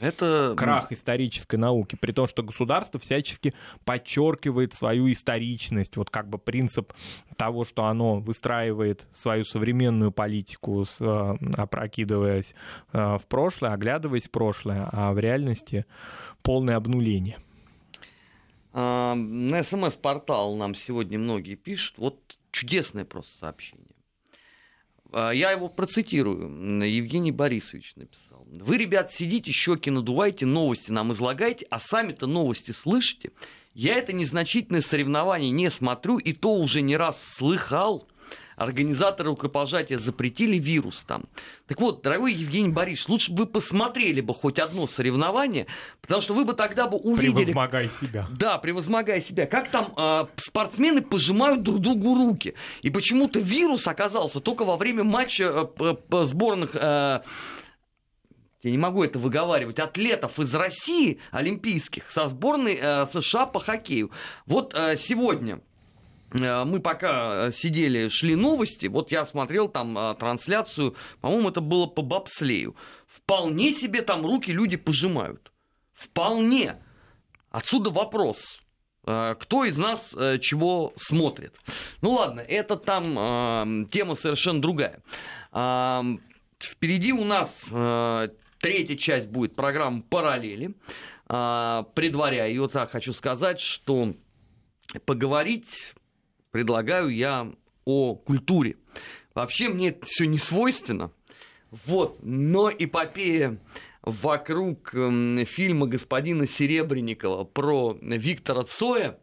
[0.00, 0.54] Это...
[0.56, 6.92] Крах исторической науки, при том, что государство всячески подчеркивает свою историчность, вот как бы принцип
[7.36, 12.54] того, что оно выстраивает свою современную политику, э, опрокидываясь
[12.92, 15.86] э, в прошлое, оглядываясь в прошлое, а в реальности
[16.42, 17.38] полное обнуление.
[18.72, 23.86] А, на СМС-портал нам сегодня многие пишут, вот чудесное просто сообщение.
[25.12, 26.84] А, я его процитирую.
[26.84, 28.37] Евгений Борисович написал.
[28.50, 33.30] Вы, ребят, сидите, щеки надуваете, новости нам излагаете, а сами-то новости слышите.
[33.74, 38.08] Я это незначительное соревнование не смотрю, и то уже не раз слыхал
[38.58, 41.24] организаторы рукопожатия запретили вирус там.
[41.66, 45.66] Так вот, дорогой Евгений Борисович, лучше бы вы посмотрели бы хоть одно соревнование,
[46.00, 47.44] потому что вы бы тогда бы увидели...
[47.44, 48.26] Превозмогая себя.
[48.36, 49.46] Да, превозмогая себя.
[49.46, 52.54] Как там э, спортсмены пожимают друг другу руки.
[52.82, 56.74] И почему-то вирус оказался только во время матча э, сборных...
[56.74, 57.20] Э,
[58.62, 64.10] я не могу это выговаривать, атлетов из России, олимпийских, со сборной э, США по хоккею.
[64.46, 65.60] Вот э, сегодня
[66.32, 71.60] Э, мы пока э, сидели, шли новости, вот я смотрел там э, трансляцию, по-моему, это
[71.60, 72.76] было по бобслею.
[73.06, 75.52] Вполне себе там руки люди пожимают.
[75.94, 76.76] Вполне.
[77.50, 78.60] Отсюда вопрос.
[79.04, 81.54] Кто из нас чего смотрит?
[82.02, 85.02] Ну ладно, это там тема совершенно другая.
[86.60, 87.64] Впереди у нас
[88.60, 90.74] третья часть будет программы «Параллели».
[91.26, 94.14] Предваряя ее, так хочу сказать, что
[95.04, 95.94] поговорить
[96.50, 97.52] предлагаю я
[97.84, 98.76] о культуре.
[99.34, 101.12] Вообще мне это все не свойственно.
[101.70, 103.58] Вот, но эпопея
[104.02, 109.18] вокруг э, фильма господина Серебренникова про Виктора Цоя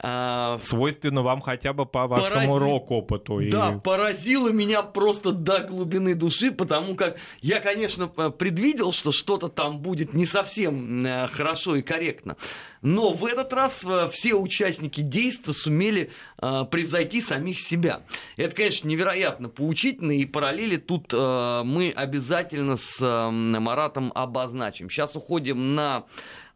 [0.00, 2.64] а, Свойственно вам хотя бы по вашему порази...
[2.64, 3.40] рок-опыту.
[3.50, 3.80] Да, и...
[3.80, 10.14] поразило меня просто до глубины души, потому как я, конечно, предвидел, что что-то там будет
[10.14, 12.36] не совсем э, хорошо и корректно.
[12.80, 18.02] Но в этот раз э, все участники действия сумели э, превзойти самих себя.
[18.36, 24.88] Это, конечно, невероятно поучительно, и параллели тут мы обязательно с Маратом обозначим.
[24.90, 26.04] Сейчас уходим на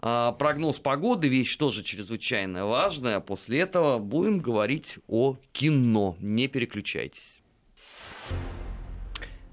[0.03, 3.21] прогноз погоды, вещь тоже чрезвычайно важная.
[3.21, 6.17] После этого будем говорить о кино.
[6.21, 7.41] Не переключайтесь.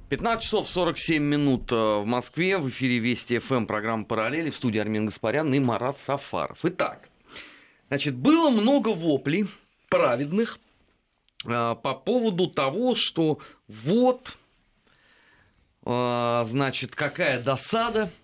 [0.10, 2.58] 15 часов 47 минут э, в Москве.
[2.58, 4.50] В эфире Вести ФМ программа «Параллели».
[4.50, 6.58] В студии Армин Гаспарян и Марат Сафаров.
[6.64, 7.10] Итак,
[7.90, 9.46] значит, было много воплей
[9.88, 10.60] праведных
[11.46, 14.36] э, по поводу того, что вот,
[15.86, 18.10] э, значит, какая досада–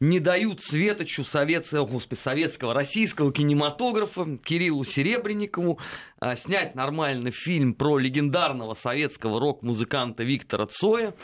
[0.00, 5.78] не дают светочу советского, господи, советского, российского кинематографа Кириллу Серебренникову
[6.20, 11.14] а, снять нормальный фильм про легендарного советского рок-музыканта Виктора Цоя.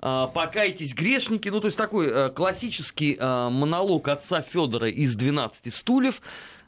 [0.00, 1.48] А, «Покайтесь, грешники».
[1.48, 6.22] Ну, то есть такой а, классический а, монолог отца Федора из «12 стульев»,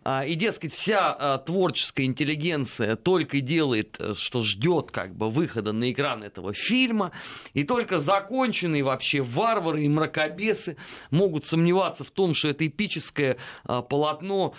[0.05, 5.93] и, дескать, вся а, творческая интеллигенция только делает, э, что ждет как бы выхода на
[5.93, 7.13] экран этого фильма,
[7.55, 10.77] и только законченные вообще варвары и мракобесы
[11.11, 14.55] могут сомневаться в том, что это эпическое а, полотно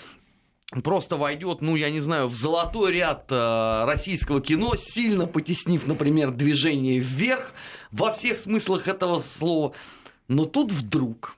[0.81, 6.31] просто войдет, ну, я не знаю, в золотой ряд э, российского кино, сильно потеснив, например,
[6.31, 7.53] движение вверх
[7.91, 9.73] во всех смыслах этого слова.
[10.27, 11.35] Но тут вдруг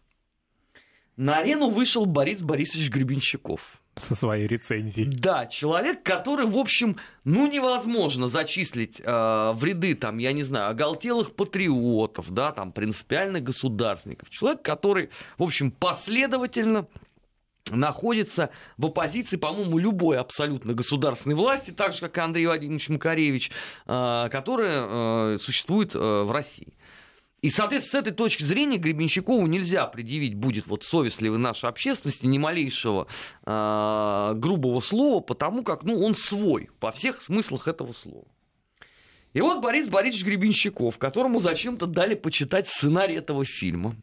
[1.18, 5.08] на арену вышел Борис Борисович Гребенщиков со своей рецензией.
[5.08, 10.70] Да, человек, который, в общем, ну невозможно зачислить э, в ряды, там, я не знаю,
[10.70, 14.30] оголтелых патриотов, да, там, принципиальных государственников.
[14.30, 16.88] Человек, который, в общем, последовательно
[17.72, 23.52] находится в оппозиции, по-моему, любой абсолютно государственной власти, так же, как и Андрей Владимирович Макаревич,
[23.88, 26.74] э, которая э, существует э, в России.
[27.46, 32.40] И, соответственно, с этой точки зрения Гребенщикову нельзя предъявить будет вот совестливой нашей общественности ни
[32.40, 33.06] малейшего
[33.46, 38.26] э, грубого слова, потому как ну, он свой по всех смыслах этого слова.
[39.34, 43.96] И вот Борис Борисович Гребенщиков, которому зачем-то дали почитать сценарий этого фильма,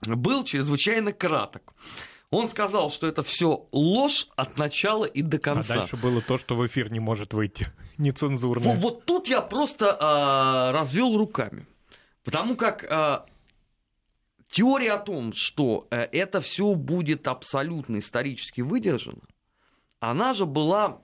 [0.00, 1.74] был чрезвычайно краток.
[2.30, 5.74] Он сказал, что это все ложь от начала и до конца.
[5.74, 7.66] А дальше было то, что в эфир не может выйти.
[7.98, 8.72] Нецензурно.
[8.72, 11.66] Вот, вот тут я просто э, развел руками.
[12.24, 13.20] Потому как э,
[14.50, 19.22] теория о том, что э, это все будет абсолютно исторически выдержано,
[20.00, 21.02] она же была,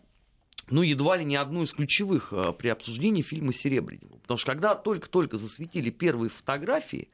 [0.71, 4.19] ну, едва ли не одной из ключевых э, при обсуждении фильма Серебренникова.
[4.19, 7.11] Потому что когда только-только засветили первые фотографии,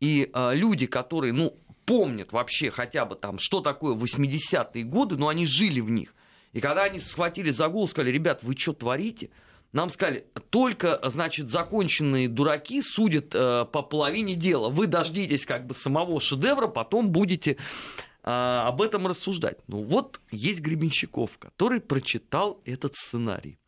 [0.00, 5.28] и э, люди, которые, ну, помнят вообще хотя бы там, что такое 80-е годы, но
[5.28, 6.14] они жили в них.
[6.52, 9.30] И когда они схватили за голову, сказали, ребят, вы что творите?
[9.72, 14.70] Нам сказали, только, значит, законченные дураки судят э, по половине дела.
[14.70, 17.56] Вы дождитесь как бы самого шедевра, потом будете э,
[18.24, 19.58] об этом рассуждать.
[19.66, 23.58] Ну вот есть Гребенщиков, который прочитал этот сценарий.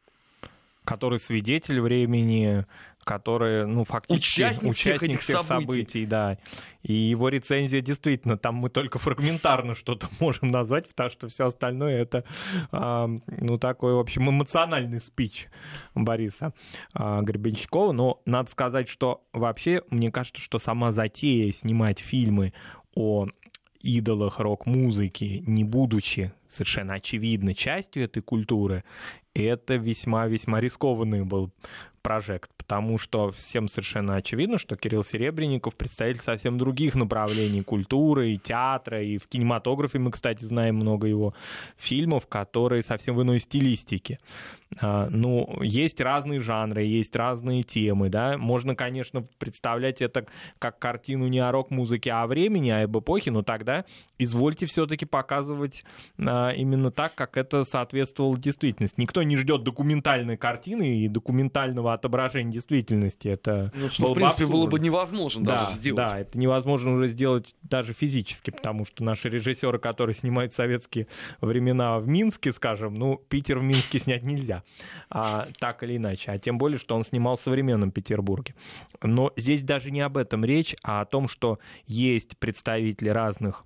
[0.85, 2.65] Который свидетель времени,
[3.05, 5.67] который, ну, фактически участник, участник всех этих событий.
[5.67, 6.39] событий, да.
[6.83, 12.01] И его рецензия действительно, там мы только фрагментарно что-то можем назвать, потому что все остальное
[12.01, 12.25] это,
[12.73, 15.49] э, ну, такой, в общем, эмоциональный спич
[15.95, 16.53] Бориса
[16.95, 17.93] э, Гребенщикова.
[17.93, 22.53] Но надо сказать, что вообще, мне кажется, что сама затея снимать фильмы
[22.95, 23.27] о
[23.83, 28.85] идолах рок-музыки, не будучи совершенно очевидно частью этой культуры,
[29.35, 31.53] это весьма-весьма рискованный был
[32.03, 38.39] прожект, потому что всем совершенно очевидно, что Кирилл Серебренников представитель совсем других направлений культуры и
[38.39, 41.35] театра, и в кинематографе мы, кстати, знаем много его
[41.77, 44.19] фильмов, которые совсем в иной стилистике.
[44.79, 50.27] А, ну, есть разные жанры, есть разные темы, да, можно, конечно, представлять это
[50.61, 53.85] как картину не о рок-музыке, а о времени, а об эпохе, но тогда
[54.19, 55.85] извольте все-таки показывать
[56.19, 59.01] а, именно так, как это соответствовало действительности.
[59.01, 63.27] Никто не ждет документальной картины и документального отображения действительности.
[63.27, 65.97] Это ну, что, в принципе, было бы невозможно да, даже сделать.
[65.97, 71.09] Да, это невозможно уже сделать даже физически, потому что наши режиссеры, которые снимают советские
[71.41, 74.60] времена в Минске, скажем, ну, Питер в Минске снять нельзя,
[75.11, 76.33] а, так или иначе.
[76.33, 78.55] А тем более, что он снимал в современном Петербурге.
[79.03, 83.65] Но здесь даже не об этом речь, а о том, что есть представители разных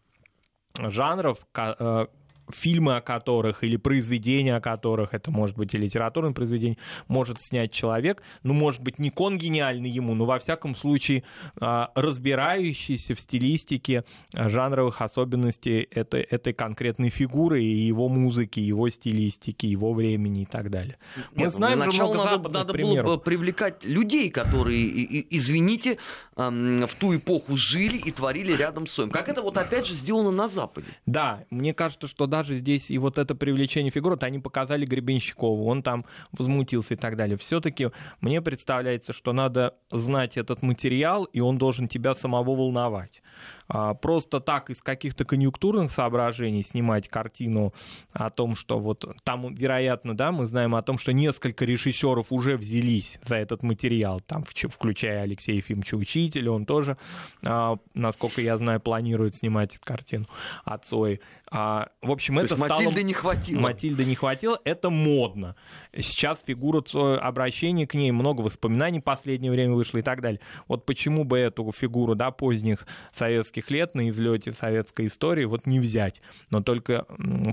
[0.78, 2.07] жанров, э,
[2.51, 6.78] фильмы о которых или произведения о которых, это может быть и литературное произведение,
[7.09, 11.24] может снять человек, ну, может быть, не конгениальный ему, но, во всяком случае,
[11.61, 19.66] а, разбирающийся в стилистике жанровых особенностей этой, этой конкретной фигуры и его музыки, его стилистики,
[19.66, 20.99] его времени и так далее.
[21.34, 23.07] Мы Нет, знаем же много надо, надо примеров.
[23.07, 25.99] было бы привлекать людей, которые, извините,
[26.36, 29.11] в ту эпоху жили и творили рядом с Соем.
[29.11, 30.86] Как это вот опять же сделано на Западе.
[31.07, 35.85] Да, мне кажется, что даже здесь и вот это привлечение фигур, они показали Гребенщикову, он
[35.85, 37.37] там возмутился и так далее.
[37.37, 43.22] Все-таки мне представляется, что надо знать этот материал, и он должен тебя самого волновать.
[43.68, 47.72] А, просто так из каких-то конъюнктурных соображений снимать картину
[48.12, 52.56] о том, что вот там, вероятно, да, мы знаем о том, что несколько режиссеров уже
[52.56, 56.96] взялись за этот материал, там, включая Алексея Ефимовича Учителя, он тоже,
[57.44, 60.26] а, насколько я знаю, планирует снимать эту картину
[60.64, 61.20] от Цои.
[61.50, 62.68] А, в общем, То это стало...
[62.68, 63.60] Матильды не хватило.
[63.60, 65.54] Матильды не хватило, это модно.
[65.94, 70.40] Сейчас фигура Цои, обращение к ней, много воспоминаний в последнее время вышло и так далее.
[70.66, 75.66] Вот почему бы эту фигуру, да, поздних советских советских лет, на излете советской истории, вот
[75.66, 76.20] не взять.
[76.50, 77.07] Но только,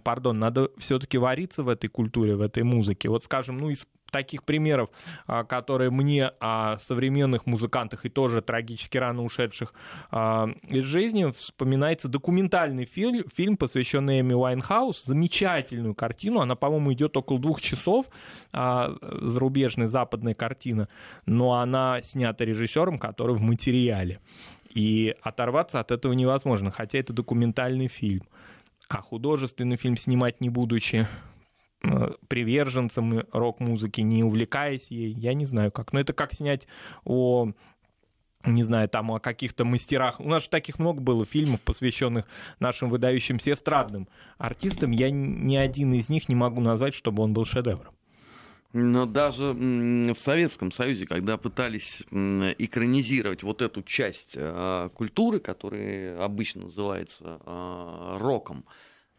[0.03, 3.09] пардон, надо все-таки вариться в этой культуре, в этой музыке.
[3.09, 4.89] Вот, скажем, ну, из таких примеров,
[5.25, 9.73] а, которые мне о современных музыкантах и тоже трагически рано ушедших
[10.11, 17.15] а, из жизни, вспоминается документальный фильм, фильм посвященный Эми Уайнхаус, замечательную картину, она, по-моему, идет
[17.15, 18.07] около двух часов,
[18.51, 20.89] а, зарубежная западная картина,
[21.25, 24.19] но она снята режиссером, который в материале.
[24.73, 28.23] И оторваться от этого невозможно, хотя это документальный фильм.
[28.87, 31.07] А художественный фильм снимать не будучи,
[31.83, 35.93] Э, приверженцем рок-музыки, не увлекаясь ей, я не знаю как.
[35.93, 36.67] Но это как снять
[37.05, 37.51] о
[38.43, 40.19] не знаю, там о каких-то мастерах.
[40.19, 42.25] У нас же таких много было фильмов, посвященных
[42.59, 44.07] нашим выдающимся эстрадным
[44.39, 44.91] артистам.
[44.91, 47.93] Я ни один из них не могу назвать, чтобы он был шедевром.
[48.73, 56.63] Но даже в Советском Союзе, когда пытались экранизировать вот эту часть э, культуры, которая обычно
[56.63, 58.65] называется э, роком,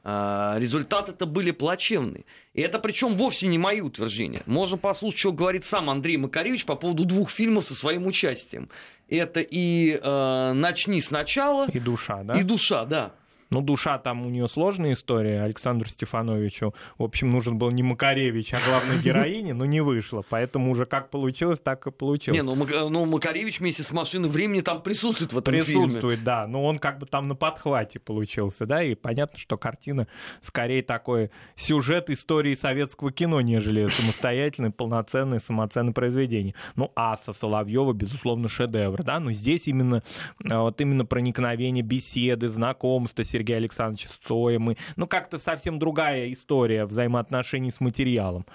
[0.04, 2.24] а, результаты это были плачевные.
[2.54, 4.42] И это причем вовсе не мои утверждения.
[4.46, 8.68] Можно послушать, что говорит сам Андрей Макаревич по поводу двух фильмов со своим участием.
[9.08, 11.68] Это и э, «Начни сначала».
[11.68, 12.34] И «Душа», да?
[12.34, 13.14] И «Душа», да.
[13.52, 15.42] Ну, душа там у нее сложная история.
[15.42, 20.24] Александру Стефановичу, в общем, нужен был не Макаревич, а главная героиня, но не вышло.
[20.26, 22.40] Поэтому уже как получилось, так и получилось.
[22.40, 22.54] Не, ну,
[22.88, 26.24] ну Макаревич вместе с машиной времени там присутствует в этом присутствует, фильме.
[26.24, 26.46] да.
[26.46, 28.82] Но он как бы там на подхвате получился, да.
[28.82, 30.08] И понятно, что картина
[30.40, 36.54] скорее такой сюжет истории советского кино, нежели самостоятельное, полноценное, самоценное произведение.
[36.74, 39.20] Ну, Аса Соловьева, безусловно, шедевр, да.
[39.20, 40.02] Но здесь именно
[40.42, 44.70] вот именно проникновение беседы, знакомства, Сергея Александровича Цоем.
[44.70, 48.46] И, ну, как-то совсем другая история взаимоотношений с материалом.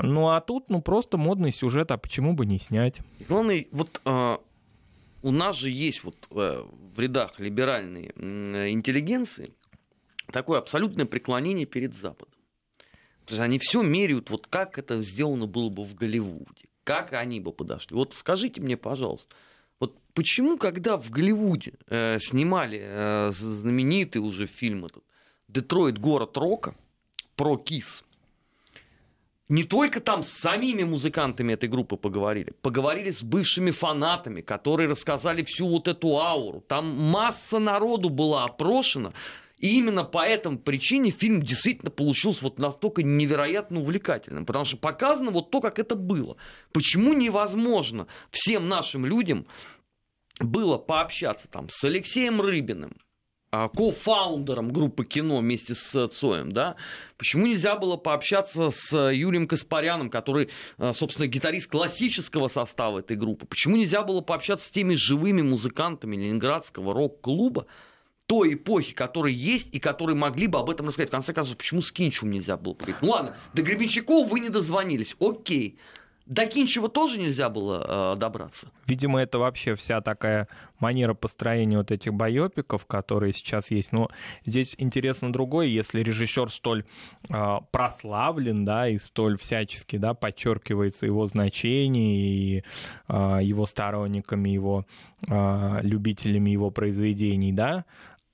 [0.00, 3.00] Ну, а тут, ну, просто модный сюжет, а почему бы не снять?
[3.28, 4.36] Главное, вот э,
[5.22, 6.62] у нас же есть вот э,
[6.94, 8.12] в рядах либеральной
[8.70, 9.48] интеллигенции
[10.32, 12.34] такое абсолютное преклонение перед Западом.
[13.24, 17.40] То есть они все меряют, вот как это сделано было бы в Голливуде, как они
[17.40, 17.96] бы подошли.
[17.96, 19.34] Вот скажите мне, пожалуйста,
[19.80, 25.04] вот почему, когда в Голливуде э, снимали э, знаменитый уже фильм этот
[25.48, 25.98] «Детройт.
[25.98, 26.74] Город рока»
[27.36, 28.04] про Кис,
[29.48, 35.42] не только там с самими музыкантами этой группы поговорили, поговорили с бывшими фанатами, которые рассказали
[35.42, 36.62] всю вот эту ауру.
[36.68, 39.12] Там масса народу была опрошена,
[39.58, 45.30] и именно по этой причине фильм действительно получился вот настолько невероятно увлекательным, потому что показано
[45.30, 46.36] вот то, как это было.
[46.72, 49.46] Почему невозможно всем нашим людям
[50.40, 52.96] было пообщаться там с Алексеем Рыбиным,
[53.50, 56.76] а, кофаундером группы кино вместе с Цоем, да,
[57.16, 63.46] почему нельзя было пообщаться с Юрием Каспаряном, который, а, собственно, гитарист классического состава этой группы,
[63.46, 67.66] почему нельзя было пообщаться с теми живыми музыкантами Ленинградского рок-клуба,
[68.28, 71.08] той эпохи, которые есть и которые могли бы об этом рассказать.
[71.08, 73.02] В конце концов, почему с Кинчевым нельзя было поговорить?
[73.02, 75.78] Ну ладно, до Гребенщикова вы не дозвонились, окей.
[76.26, 78.70] До Кинчева тоже нельзя было э, добраться.
[78.86, 80.46] Видимо, это вообще вся такая
[80.78, 83.92] манера построения вот этих байопиков, которые сейчас есть.
[83.92, 84.10] Но
[84.44, 86.84] здесь интересно другое, если режиссер столь
[87.30, 92.64] э, прославлен, да, и столь всячески, да, подчеркивается его значение и
[93.08, 94.84] э, его сторонниками, его
[95.26, 97.86] э, любителями его произведений, да,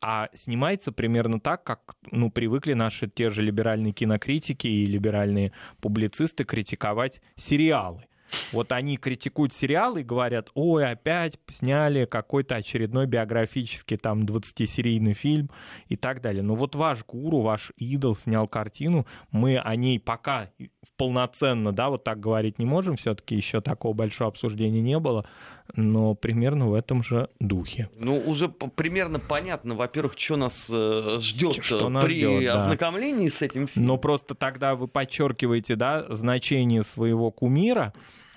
[0.07, 6.44] а снимается примерно так, как ну, привыкли наши те же либеральные кинокритики и либеральные публицисты
[6.44, 8.05] критиковать сериалы.
[8.53, 15.51] Вот они критикуют сериалы и говорят, ой, опять сняли какой-то очередной биографический там 20-серийный фильм
[15.89, 16.43] и так далее.
[16.43, 20.51] Но вот ваш гуру, ваш идол снял картину, мы о ней пока
[20.97, 25.26] полноценно, да, вот так говорить не можем, все-таки еще такого большого обсуждения не было,
[25.74, 27.89] но примерно в этом же духе.
[27.97, 32.62] Ну, уже примерно понятно, во-первых, что нас э, ждет что нас при ждет, да.
[32.64, 33.89] ознакомлении с этим фильмом.
[33.89, 37.93] Но просто тогда вы подчеркиваете, да, значение своего кумира,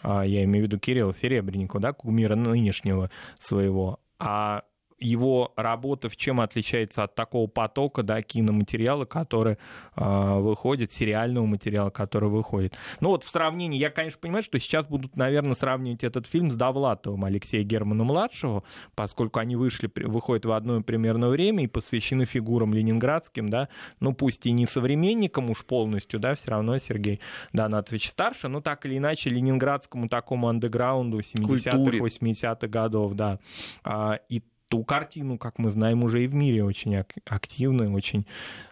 [0.08, 4.64] я имею в виду Кирилла Серебренникова, да, кумира нынешнего своего, а
[5.00, 9.58] его работа в чем отличается от такого потока да, киноматериала, который
[9.96, 12.76] э, выходит, сериального материала, который выходит.
[13.00, 16.56] Ну вот в сравнении, я, конечно, понимаю, что сейчас будут, наверное, сравнивать этот фильм с
[16.56, 18.64] Довлатовым Алексея Германа-младшего,
[18.96, 23.70] поскольку они вышли, выходят в одно примерно время и посвящены фигурам ленинградским, да,
[24.00, 27.20] ну пусть и не современникам уж полностью, да, все равно Сергей
[27.54, 33.40] Донатович старше, но так или иначе ленинградскому такому андеграунду 70-х, 80-х годов, да.
[33.84, 38.26] А, и ту картину, как мы знаем, уже и в мире очень активно, очень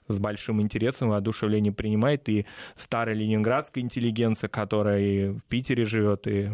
[0.07, 2.45] с большим интересом и воодушевлением принимает и
[2.77, 6.51] старая ленинградская интеллигенция, которая и в Питере живет, и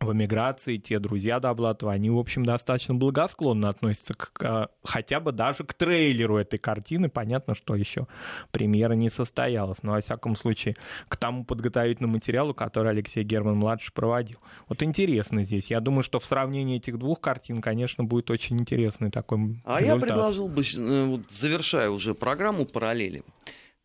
[0.00, 5.64] в эмиграции, те друзья Довлатова, они, в общем, достаточно благосклонно относятся к, хотя бы даже
[5.64, 7.08] к трейлеру этой картины.
[7.08, 8.06] Понятно, что еще
[8.50, 10.76] премьера не состоялась, но, во всяком случае,
[11.08, 14.38] к тому подготовительному материалу, который Алексей Герман-младший проводил.
[14.68, 15.70] Вот интересно здесь.
[15.70, 19.86] Я думаю, что в сравнении этих двух картин, конечно, будет очень интересный такой А результат.
[19.86, 23.22] я предложил бы, э, вот, завершая уже программу параллели,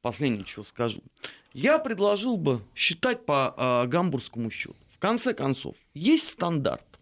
[0.01, 1.01] последнее, чего скажу.
[1.53, 6.97] Я предложил бы считать по э, гамбургскому счету конце концов, есть стандарт,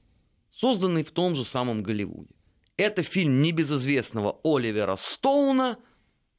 [0.51, 2.33] созданный в том же самом Голливуде.
[2.75, 5.77] Это фильм небезызвестного Оливера Стоуна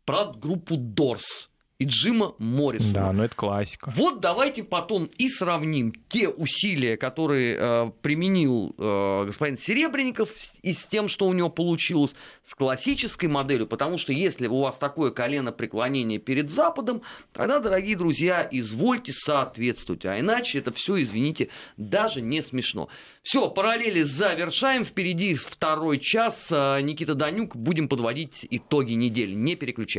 [0.05, 1.52] про группу Дорс
[1.83, 2.93] и Джима Моррисона.
[2.93, 3.93] Да, ну это классика.
[3.97, 10.29] Вот давайте потом и сравним те усилия, которые э, применил э, господин Серебренников
[10.63, 12.15] и с тем, что у него получилось,
[12.45, 17.03] с классической моделью, потому что если у вас такое колено преклонения перед Западом,
[17.33, 22.89] тогда, дорогие друзья, извольте соответствовать, а иначе это все, извините, даже не смешно.
[23.23, 29.83] Все, параллели завершаем, впереди второй час, Никита Данюк, будем подводить итоги недели, не переключайтесь.